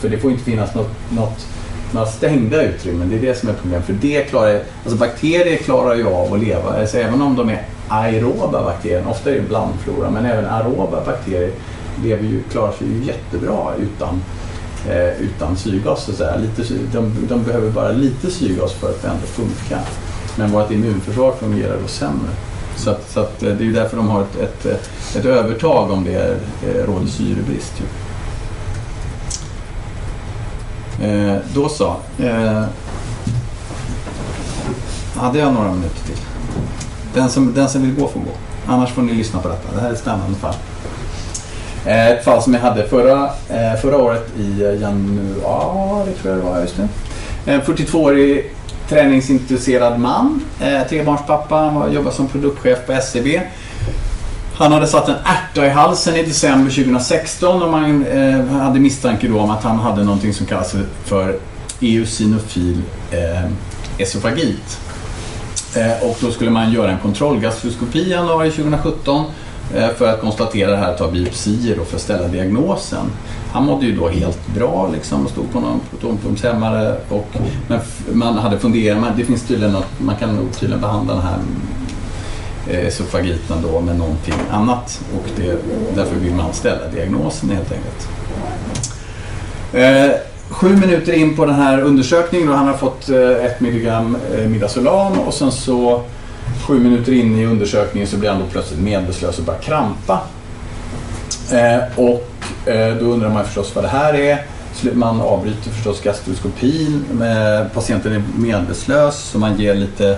[0.02, 1.48] För det får inte finnas något, något,
[1.92, 3.10] några stängda utrymmen.
[3.10, 3.86] Det är det som är problemet.
[3.86, 6.80] För det klarar, alltså bakterier klarar ju av att leva.
[6.80, 11.52] Alltså även om de är aeroba bakterier, ofta är det blandflora, men även aeroba bakterier
[12.04, 14.22] lever ju, klarar sig ju jättebra utan,
[14.90, 16.04] eh, utan syrgas.
[16.04, 16.36] Så att säga.
[16.36, 19.80] Lite, de, de behöver bara lite syrgas för att ändå funka.
[20.36, 22.30] Men vårt immunförsvar fungerar då sämre.
[22.76, 26.04] Så, att, så att, eh, det är därför de har ett, ett, ett övertag om
[26.04, 27.74] det eh, råder syrebrist.
[27.80, 27.86] Ju.
[31.02, 31.96] Eh, då så.
[32.20, 32.64] Eh,
[35.16, 36.18] hade jag några minuter till.
[37.14, 38.32] Den som, den som vill gå får gå.
[38.68, 39.76] Annars får ni lyssna på detta.
[39.76, 40.56] Det här är ett spännande fall.
[41.86, 46.38] Eh, ett fall som jag hade förra, eh, förra året i eh, januari, tror jag
[46.38, 46.62] det var.
[46.62, 46.88] Just det.
[47.46, 48.52] En 42-årig
[48.90, 50.42] träningsintresserad man.
[50.62, 51.56] Eh, trebarnspappa.
[51.56, 53.42] Han jobbade som produktchef på SCB.
[54.60, 59.28] Han hade satt en ärta i halsen i december 2016 och man eh, hade misstanke
[59.28, 61.40] då om att han hade någonting som kallas för
[61.82, 62.82] eosinofil
[63.12, 63.52] eh,
[63.98, 64.80] esofagit.
[65.76, 69.26] Eh, och då skulle man göra en kontrollgastroskopi i januari 2017
[69.76, 73.06] eh, för att konstatera det här, ta biopsier och för att ställa diagnosen.
[73.52, 76.96] Han mådde ju då helt bra liksom och stod på någon protonpumpshämmare
[77.68, 77.80] men
[78.14, 81.38] man hade funderat, men det finns tydligen något, man kan nog tydligen behandla den här
[82.70, 85.58] Eh, esofagiten då med någonting annat och det,
[85.96, 88.08] därför vill man ställa diagnosen helt enkelt.
[89.74, 94.18] Eh, sju minuter in på den här undersökningen då han har fått eh, ett milligram
[94.38, 96.04] eh, Midazolam och sen så
[96.68, 100.22] sju minuter in i undersökningen så blir han då plötsligt medvetslös och börjar krampa.
[101.52, 104.46] Eh, och eh, då undrar man förstås vad det här är.
[104.94, 107.06] Man avbryter förstås gastroskopin.
[107.74, 110.18] Patienten är medvetslös så man ger lite,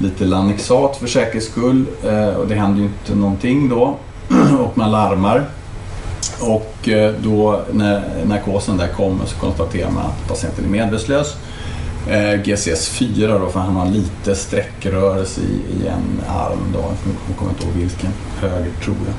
[0.00, 1.84] lite Lanixat för säkerhets skull.
[2.04, 3.96] Eh, och det händer ju inte någonting då.
[4.60, 5.44] och man larmar.
[6.40, 11.36] Och eh, då när narkosen där kommer så konstaterar man att patienten är medvetslös.
[12.08, 16.84] Eh, GCS4 då, för han har lite sträckrörelse i, i en arm då.
[17.28, 18.10] Jag kommer inte ihåg vilken.
[18.40, 19.14] Höger tror jag.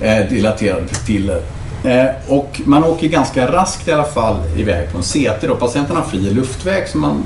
[0.00, 1.42] Eh, dilaterade pupiller.
[1.84, 5.46] Eh, och man åker ganska raskt i alla fall iväg på en CT.
[5.46, 5.54] Då.
[5.54, 7.22] Patienten har fri luftväg så man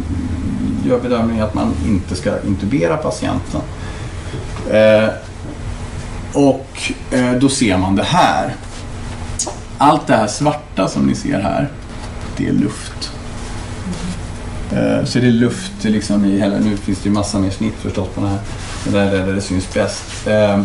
[0.89, 3.61] gör bedömningen att man inte ska intubera patienten.
[4.71, 5.09] Eh,
[6.33, 8.55] och eh, då ser man det här.
[9.79, 11.69] Allt det här svarta som ni ser här,
[12.37, 13.13] det är luft.
[14.73, 17.75] Eh, Så det är luft liksom i hela, nu finns det ju massa mer snitt
[17.79, 18.39] förstås på den här.
[18.85, 20.27] Det där är där det syns bäst.
[20.27, 20.63] Eh,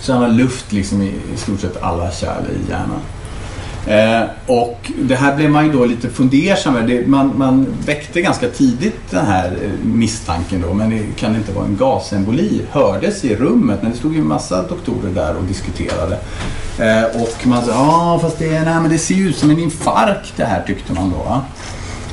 [0.00, 3.00] Så han har luft liksom i, i stort sett alla kärl i hjärnan.
[3.86, 6.88] Eh, och det här blev man ju då lite fundersam över.
[6.88, 11.38] Det- Man, man väckte ganska tidigt den här eh, misstanken då, men det kan det
[11.38, 12.60] inte vara en gasemboli?
[12.70, 16.18] Hördes i rummet, men det stod ju en massa doktorer där och diskuterade.
[16.78, 19.58] Eh, och man sa, ja fast det, nej, men det ser ju ut som en
[19.58, 21.16] infarkt det här tyckte man då.
[21.18, 21.42] Va?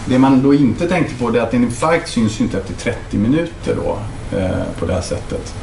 [0.06, 2.74] Det man då inte tänkte på det är att en infarkt syns ju inte efter
[2.74, 3.98] 30 minuter då
[4.38, 4.50] eh,
[4.80, 5.54] på det här sättet.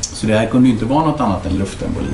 [0.00, 2.06] Så det här kunde ju inte vara något annat än luftemboli.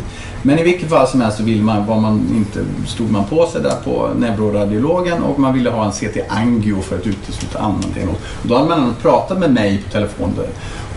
[0.47, 3.47] Men i vilket fall som helst så vill man, var man inte, stod man på
[3.47, 8.09] sig där på neuroradiologen och man ville ha en CT-angio för att utesluta någonting.
[8.09, 10.49] Och då hade man pratat med mig på telefon där,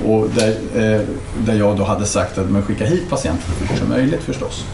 [0.08, 1.02] och där, eh,
[1.46, 4.66] där jag då hade sagt att man skickar hit patienten så fort som möjligt förstås.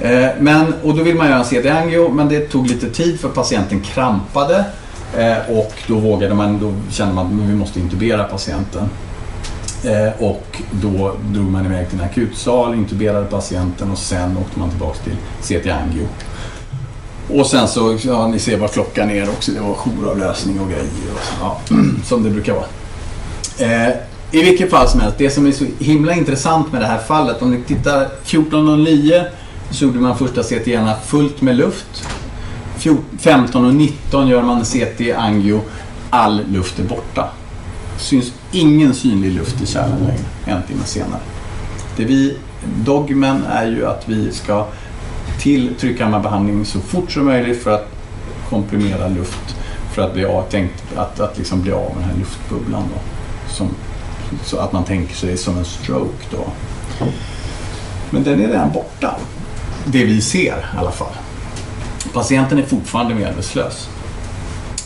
[0.00, 3.28] Eh, men, och då vill man göra en CT-angio men det tog lite tid för
[3.28, 4.64] patienten krampade
[5.16, 8.88] eh, och då vågade man, då kände man att vi måste intubera patienten.
[9.84, 14.70] Eh, och då drog man iväg till en akutsal, intuberade patienten och sen åkte man
[14.70, 16.06] tillbaka till CT-angio.
[17.28, 21.12] Och sen så, ja ni ser vad klockan är också, det var jouravlösning och grejer
[21.14, 21.60] och så, ja,
[22.04, 22.66] som det brukar vara.
[23.58, 23.94] Eh,
[24.30, 27.42] I vilket fall som helst, det som är så himla intressant med det här fallet,
[27.42, 29.24] om ni tittar 14.09
[29.70, 32.06] så gjorde man första CT gärna fullt med luft.
[32.78, 35.60] 15.19 gör man CT-angio,
[36.10, 37.28] all luft är borta.
[37.98, 41.20] Syns ingen synlig luft i kärlen längre, en timme senare.
[41.96, 42.36] Det vi,
[42.84, 44.66] dogmen är ju att vi ska
[45.40, 47.88] till tryckhammarbehandling så fort som möjligt för att
[48.48, 49.56] komprimera luft
[49.92, 52.82] för att bli av, tänkt, att, att liksom bli av med den här luftbubblan.
[52.94, 53.00] Då,
[53.54, 53.68] som,
[54.44, 56.44] så att man tänker sig som en stroke då.
[58.10, 59.16] Men den är redan borta.
[59.84, 61.12] Det vi ser i alla fall.
[62.12, 63.88] Patienten är fortfarande medvetslös.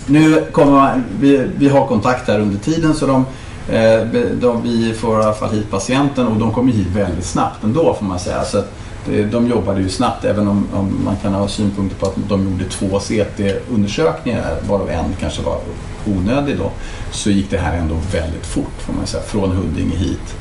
[0.06, 3.24] Nu kommer man, vi, vi har kontakt här under tiden så de,
[3.68, 4.06] Eh,
[4.40, 7.94] de, vi får i alla fall hit patienten och de kommer hit väldigt snabbt ändå
[7.94, 8.44] får man säga.
[8.44, 8.70] Så att
[9.12, 12.50] eh, de jobbade ju snabbt även om, om man kan ha synpunkter på att de
[12.50, 15.58] gjorde två CT-undersökningar varav en kanske var
[16.06, 16.70] onödig då.
[17.10, 19.22] Så gick det här ändå väldigt fort får man säga.
[19.22, 20.34] Från Huddinge hit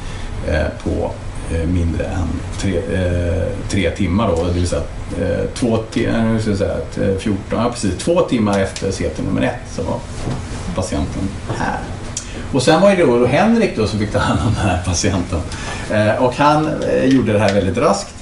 [0.47, 1.11] eh, på
[1.55, 2.27] eh, mindre än
[2.59, 4.43] tre, eh, tre timmar då.
[4.43, 4.81] Det vill säga
[5.21, 6.01] eh, två, ska
[6.49, 6.77] jag säga,
[7.19, 9.99] 14, ja, precis, två timmar efter CT nummer ett så var
[10.75, 11.79] patienten här.
[12.53, 15.39] Och sen var det då Henrik då som fick ta hand om den här patienten.
[15.91, 18.13] Eh, och han eh, gjorde det här väldigt raskt.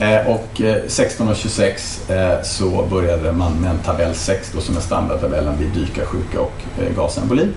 [0.00, 4.80] Eh, och eh, 16.26 eh, så började man med en tabell 6 då, som är
[4.80, 6.52] standardtabellen vid dykarsjuka och
[6.96, 7.48] gasemboli.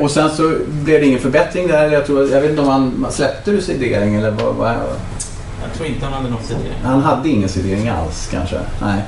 [0.00, 1.90] Och sen så blev det ingen förbättring där.
[1.92, 5.74] Jag, tror, jag vet inte om han man släppte du sedering eller vad, vad Jag
[5.76, 6.72] tror inte han hade något citering.
[6.84, 8.56] han hade ingen sedering alls kanske.
[8.80, 9.02] Nej.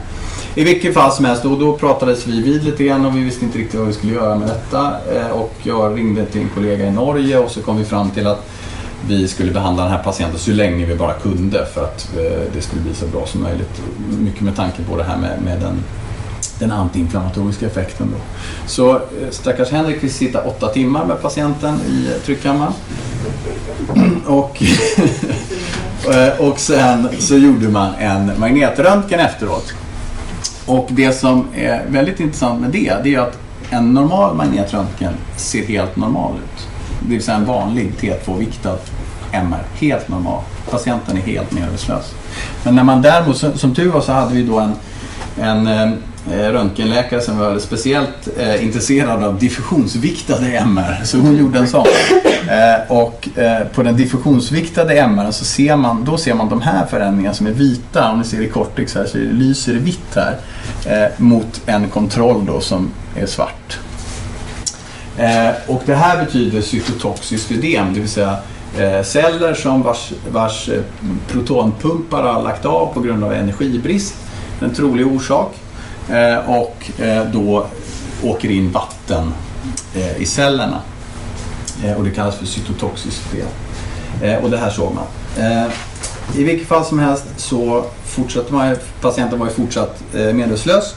[0.54, 3.44] I vilket fall som helst, då, då pratades vi vid lite grann och vi visste
[3.44, 4.96] inte riktigt vad vi skulle göra med detta.
[5.14, 8.26] Eh, och jag ringde till en kollega i Norge och så kom vi fram till
[8.26, 8.46] att
[9.08, 12.60] vi skulle behandla den här patienten så länge vi bara kunde för att eh, det
[12.60, 13.82] skulle bli så bra som möjligt.
[14.18, 15.84] Mycket med tanke på det här med, med den,
[16.58, 18.08] den antiinflammatoriska effekten.
[18.12, 18.18] Då.
[18.66, 22.72] Så eh, stackars Henrik fick sitta åtta timmar med patienten i tryckkammaren.
[24.26, 24.62] Och,
[26.38, 29.74] och sen så gjorde man en magnetröntgen efteråt.
[30.66, 33.38] Och det som är väldigt intressant med det, det är att
[33.70, 36.68] en normal magnetröntgen ser helt normal ut.
[37.02, 38.78] Det vill säga en vanlig T2-viktad
[39.32, 40.42] MR, helt normal.
[40.70, 42.14] Patienten är helt medvetslös.
[42.64, 44.74] Men när man däremot, som, tur var så hade vi då en,
[45.40, 45.90] en eh,
[46.28, 51.00] Eh, röntgenläkare som var speciellt eh, intresserad av diffusionsviktade MR.
[51.04, 51.86] Så hon gjorde en sån.
[52.48, 56.86] Eh, och eh, på den diffusionsviktade MR så ser man, då ser man de här
[56.86, 58.10] förändringarna som är vita.
[58.10, 60.36] Om ni ser i cortex här så lyser det vitt här.
[60.86, 63.78] Eh, mot en kontroll då som är svart.
[65.16, 68.36] Eh, och det här betyder cytotoxiskt ödem, det vill säga
[68.78, 70.82] eh, celler som vars, vars eh,
[71.28, 74.14] protonpumpar har lagt av på grund av energibrist,
[74.60, 75.54] en trolig orsak,
[76.10, 77.66] Eh, och eh, då
[78.22, 79.34] åker in vatten
[79.94, 80.80] eh, i cellerna.
[81.96, 83.46] Och det kallas för cytotoxiskt fel.
[84.42, 85.04] Och det här såg man.
[86.36, 90.94] I vilket fall som helst så fortsatte man, patienten var ju fortsatt medvetslös.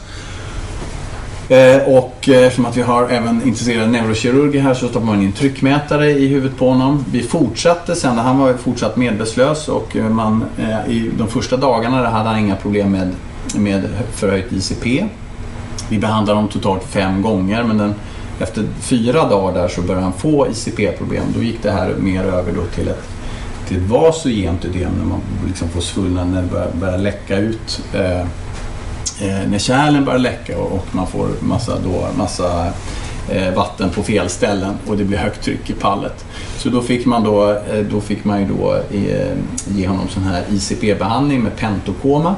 [1.86, 6.28] Och eftersom att vi har även intresserade neurokirurger här så stoppar man in tryckmätare i
[6.28, 7.06] huvudet på honom.
[7.12, 10.46] Vi fortsatte sen, han var fortsatt medvetslös och man,
[10.88, 13.12] i de första dagarna hade han inga problem med,
[13.56, 15.06] med förhöjt ICP.
[15.90, 17.94] Vi behandlade honom totalt fem gånger men den,
[18.40, 21.24] efter fyra dagar där så började han få ICP-problem.
[21.36, 23.14] Då gick det här mer över då till ett
[23.68, 27.82] till ett vasogent ödem när man liksom får svullnad när det börjar, börjar läcka ut.
[27.94, 32.68] Eh, eh, när kärlen börjar läcka och, och man får massa, då, massa
[33.30, 36.26] eh, vatten på fel ställen och det blir högt tryck i pallet.
[36.58, 39.38] Så då fick man, då, eh, då fick man ju då eh,
[39.68, 42.36] ge honom sån här ICP-behandling med pentokoma.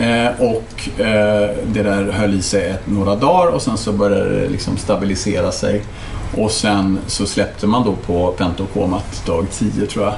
[0.00, 4.40] Eh, och eh, det där höll i sig ett, några dagar och sen så började
[4.40, 5.82] det liksom stabilisera sig.
[6.36, 10.14] Och sen så släppte man då på pentokomat dag 10 tror jag.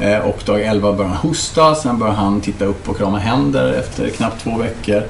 [0.00, 3.72] Eh, och dag 11 började han hosta, sen började han titta upp och krama händer
[3.72, 5.02] efter knappt två veckor.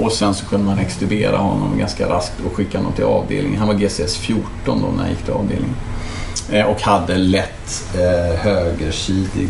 [0.00, 3.58] Och sen så kunde man extubera honom ganska raskt och skicka honom till avdelningen.
[3.58, 5.76] Han var GCS 14 då när han gick till avdelningen.
[6.52, 9.48] Eh, och hade lätt eh, högersidig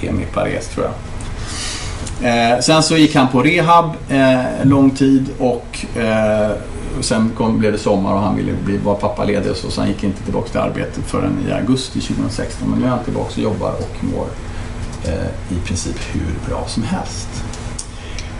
[0.00, 0.94] hemipares tror jag.
[2.22, 6.50] Eh, sen så gick han på rehab eh, lång tid och eh,
[7.00, 9.88] sen kom, blev det sommar och han ville bli, vara pappaledig och så, så han
[9.88, 12.70] gick inte tillbaka till arbetet förrän i augusti 2016.
[12.70, 14.26] Men nu är han tillbaka och jobbar och mår
[15.04, 17.28] eh, i princip hur bra som helst.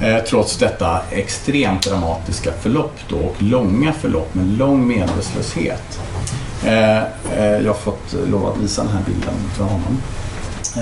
[0.00, 6.00] Eh, trots detta extremt dramatiska förlopp då och långa förlopp med lång medvetslöshet.
[6.64, 10.02] Eh, eh, jag har fått lov att visa den här bilden för honom.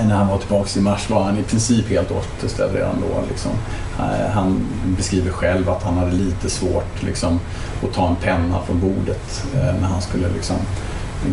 [0.05, 3.23] När han var tillbaka i mars var han i princip helt återställd redan då.
[3.29, 3.51] Liksom.
[3.99, 4.67] Eh, Han
[4.97, 7.39] beskriver själv att han hade lite svårt liksom,
[7.83, 10.55] att ta en penna från bordet eh, när han skulle liksom,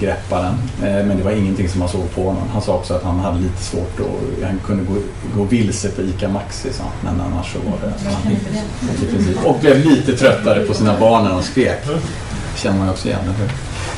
[0.01, 0.55] greppa den.
[0.91, 2.43] Eh, Men det var ingenting som man såg på honom.
[2.53, 4.95] Han sa också att han hade lite svårt att, han kunde gå,
[5.37, 7.17] gå vilse på ICA Maxi sa han.
[7.17, 7.93] men annars så var det...
[9.01, 9.07] Det.
[9.07, 9.45] I princip.
[9.47, 11.79] Och blev lite tröttare på sina barn när de skrek.
[12.57, 13.51] känner man ju också igen, eller hur?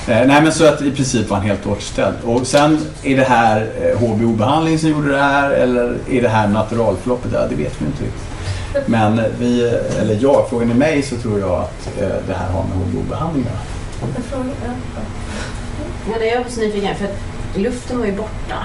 [0.09, 2.17] Eh, nej men så att i princip var han helt återställd.
[2.25, 6.49] Och sen är det här eh, HBO-behandling som gjorde det här eller är det här
[6.49, 7.31] naturalförloppet?
[7.35, 8.89] Ja, det vet vi inte riktigt.
[8.89, 12.63] Men vi, eller jag, frågar ni mig så tror jag att eh, det här har
[12.63, 14.13] med HBO-behandling att göra.
[14.35, 14.47] Jag
[16.07, 16.19] ja.
[16.19, 18.57] Det är jag var så nyfiken för att luften var ju borta.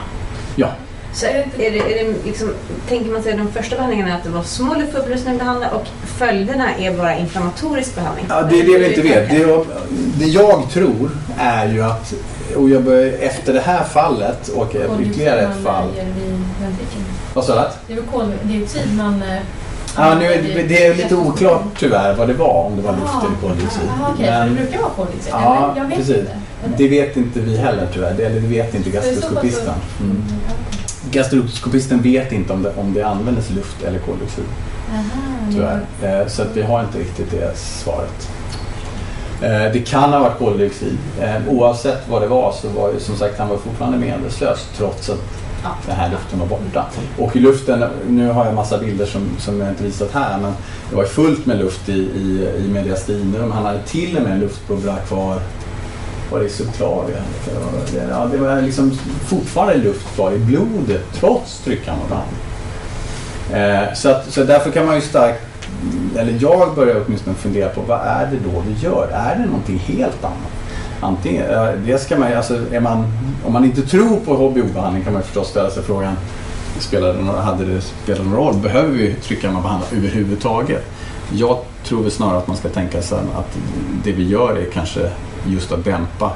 [0.55, 0.67] Ja.
[1.13, 1.71] Så är det, är
[2.05, 2.53] det liksom,
[2.89, 5.87] tänker man sig de första behandlingarna att det var små luftbubblor som ni behandlade och
[6.17, 8.25] följderna är bara inflammatorisk behandling?
[8.29, 9.29] Ja, det är det vi inte vet.
[9.29, 9.65] Det, jag-
[10.19, 12.13] det jag tror är ju att,
[12.55, 15.87] och jag börjar, efter det här fallet och ytterligare ett Koldioxid fall.
[17.33, 17.93] Vad sa du?
[17.93, 19.21] Det är koldioxid man...
[19.21, 19.37] eh,
[19.97, 22.91] Ja, nu är det, det är lite oklart tyvärr vad det var, om det var
[22.91, 23.81] luft eller koldioxid.
[23.99, 24.25] Jaha, okej.
[24.29, 25.31] Men- det brukar vara koldioxid.
[25.33, 26.15] Ja, men jag vet precis.
[26.17, 26.31] inte.
[26.77, 29.73] Det vet inte vi heller tyvärr, det, eller det vet inte gastroskopisten.
[30.01, 30.23] Mm.
[31.11, 34.43] Gastroskopisten vet inte om det, om det användes luft eller koldioxid,
[34.93, 35.01] Aha,
[35.51, 35.81] tyvärr.
[36.21, 38.29] Eh, Så att vi har inte riktigt det svaret.
[39.41, 40.97] Eh, Det kan ha varit koldioxid.
[41.21, 45.09] Eh, Oavsett vad det var så var ju som sagt han var fortfarande medvetslös trots
[45.09, 45.19] att
[45.63, 45.69] Ja.
[45.87, 46.85] den här luften var borta.
[47.17, 50.53] Och i luften, nu har jag massa bilder som, som jag inte visat här, men
[50.89, 53.51] det var fullt med luft i, i, i mediastinum.
[53.51, 55.39] Han hade till och med en luftbubbla kvar
[56.31, 57.17] var det i subclavia?
[58.09, 58.91] Ja, det var liksom
[59.25, 62.39] fortfarande luft kvar i blodet trots tryckhammarbehandling.
[63.53, 65.41] Eh, så, att, så därför kan man ju starkt,
[66.17, 69.07] eller jag börjar åtminstone fundera på vad är det då vi gör?
[69.13, 70.51] Är det någonting helt annat?
[71.01, 71.45] Antingen,
[71.85, 73.05] det ska man, alltså, är man,
[73.45, 76.15] om man inte tror på HBO-behandling kan man ju förstås ställa sig frågan
[76.79, 78.55] Spelade det, hade det spelat någon roll?
[78.55, 80.83] Behöver vi tryckhammarbehandla överhuvudtaget?
[81.33, 83.57] Jag tror väl snarare att man ska tänka sig att
[84.03, 85.11] det vi gör är kanske
[85.47, 86.33] just att dämpa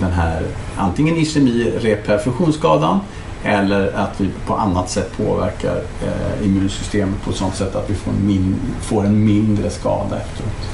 [0.00, 0.42] den här
[0.76, 3.00] antingen ischemi reperfusionsskadan
[3.44, 7.94] eller att vi på annat sätt påverkar eh, immunsystemet på ett sådant sätt att vi
[7.94, 10.70] får en, min, får en mindre skada efteråt.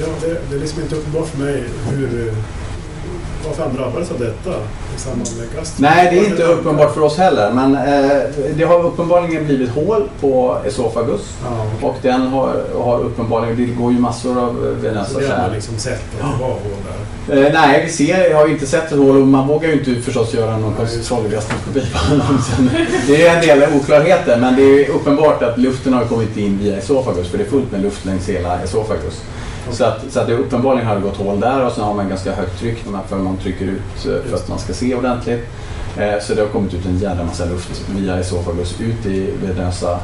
[0.00, 2.34] Ja, det, det är liksom inte uppenbart för mig hur,
[3.46, 4.50] varför han drabbades av detta
[4.96, 5.82] i samband med gastro.
[5.82, 8.22] Nej, det är inte uppenbart för oss heller men eh,
[8.56, 11.88] det har uppenbarligen blivit hål på esofagus Ja, okej.
[11.88, 15.46] och den har, har uppenbarligen, det går ju massor av Så venösa det har man
[15.46, 15.54] kärl.
[15.54, 16.58] liksom sett att det var hål
[17.28, 17.46] där.
[17.46, 19.94] Eh, nej, vi ser, jag har inte sett ett hål och man vågar ju inte
[20.02, 22.38] förstås göra någon kontrollgastroskopi på honom.
[22.56, 22.70] Sen,
[23.06, 26.76] Det är en del oklarheter men det är uppenbart att luften har kommit in via
[26.76, 29.22] esofagus för det är fullt med luft längs hela esofagus.
[29.70, 32.32] Så att, så att det uppenbarligen har gått hål där och sen har man ganska
[32.34, 35.40] högt tryck för man trycker ut eh, för att man ska se ordentligt.
[35.98, 39.98] Eh, Så det har kommit ut en jävla massa luft via esofagus ut i venösa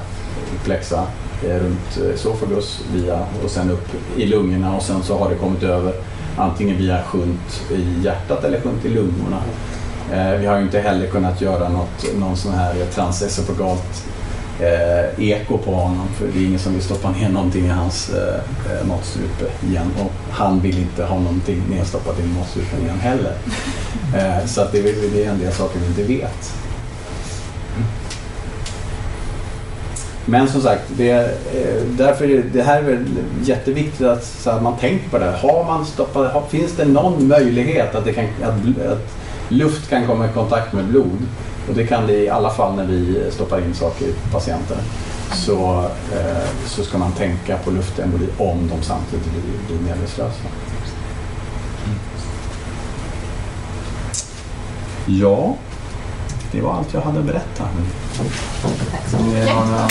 [0.64, 1.04] plexa
[1.48, 5.62] eh, runt esofagus via och sen upp i lungorna och sen så har det kommit
[5.62, 5.92] över
[6.36, 9.42] antingen via shunt i hjärtat eller shunt i lungorna.
[10.12, 14.04] Eh, Vi har ju inte heller kunnat göra något, någon sån här transesofagalt
[14.60, 18.10] eh, eko på honom för det är ingen som vill stoppa ner någonting i hans
[18.10, 18.34] eh,
[18.72, 23.34] eh, matstrupe igen och han vill inte ha någonting nedstoppat i matstrupen igen heller.
[24.16, 26.52] Eh, så att det, det är en del saker vi inte vet.
[30.24, 33.04] Men som sagt, det, eh, därför är det, här är väl
[33.42, 35.38] jätteviktigt att, att man tänker på det här.
[35.38, 39.08] Har man stoppat, har, finns det någon möjlighet att, det kan, att, att,
[39.48, 41.18] luft kan komma i kontakt med blod
[41.68, 44.76] och det kan det i alla fall när vi stoppar in saker i patienter.
[45.32, 45.84] Så,
[46.14, 49.42] eh, så ska man tänka på luftemboli om de samtidigt blir,
[49.78, 50.42] blir medvetslösa.
[55.06, 55.54] Ja,
[56.52, 57.64] det var allt jag hade att berätta.
[58.16, 59.54] Tack så mycket.
[59.54, 59.88] några-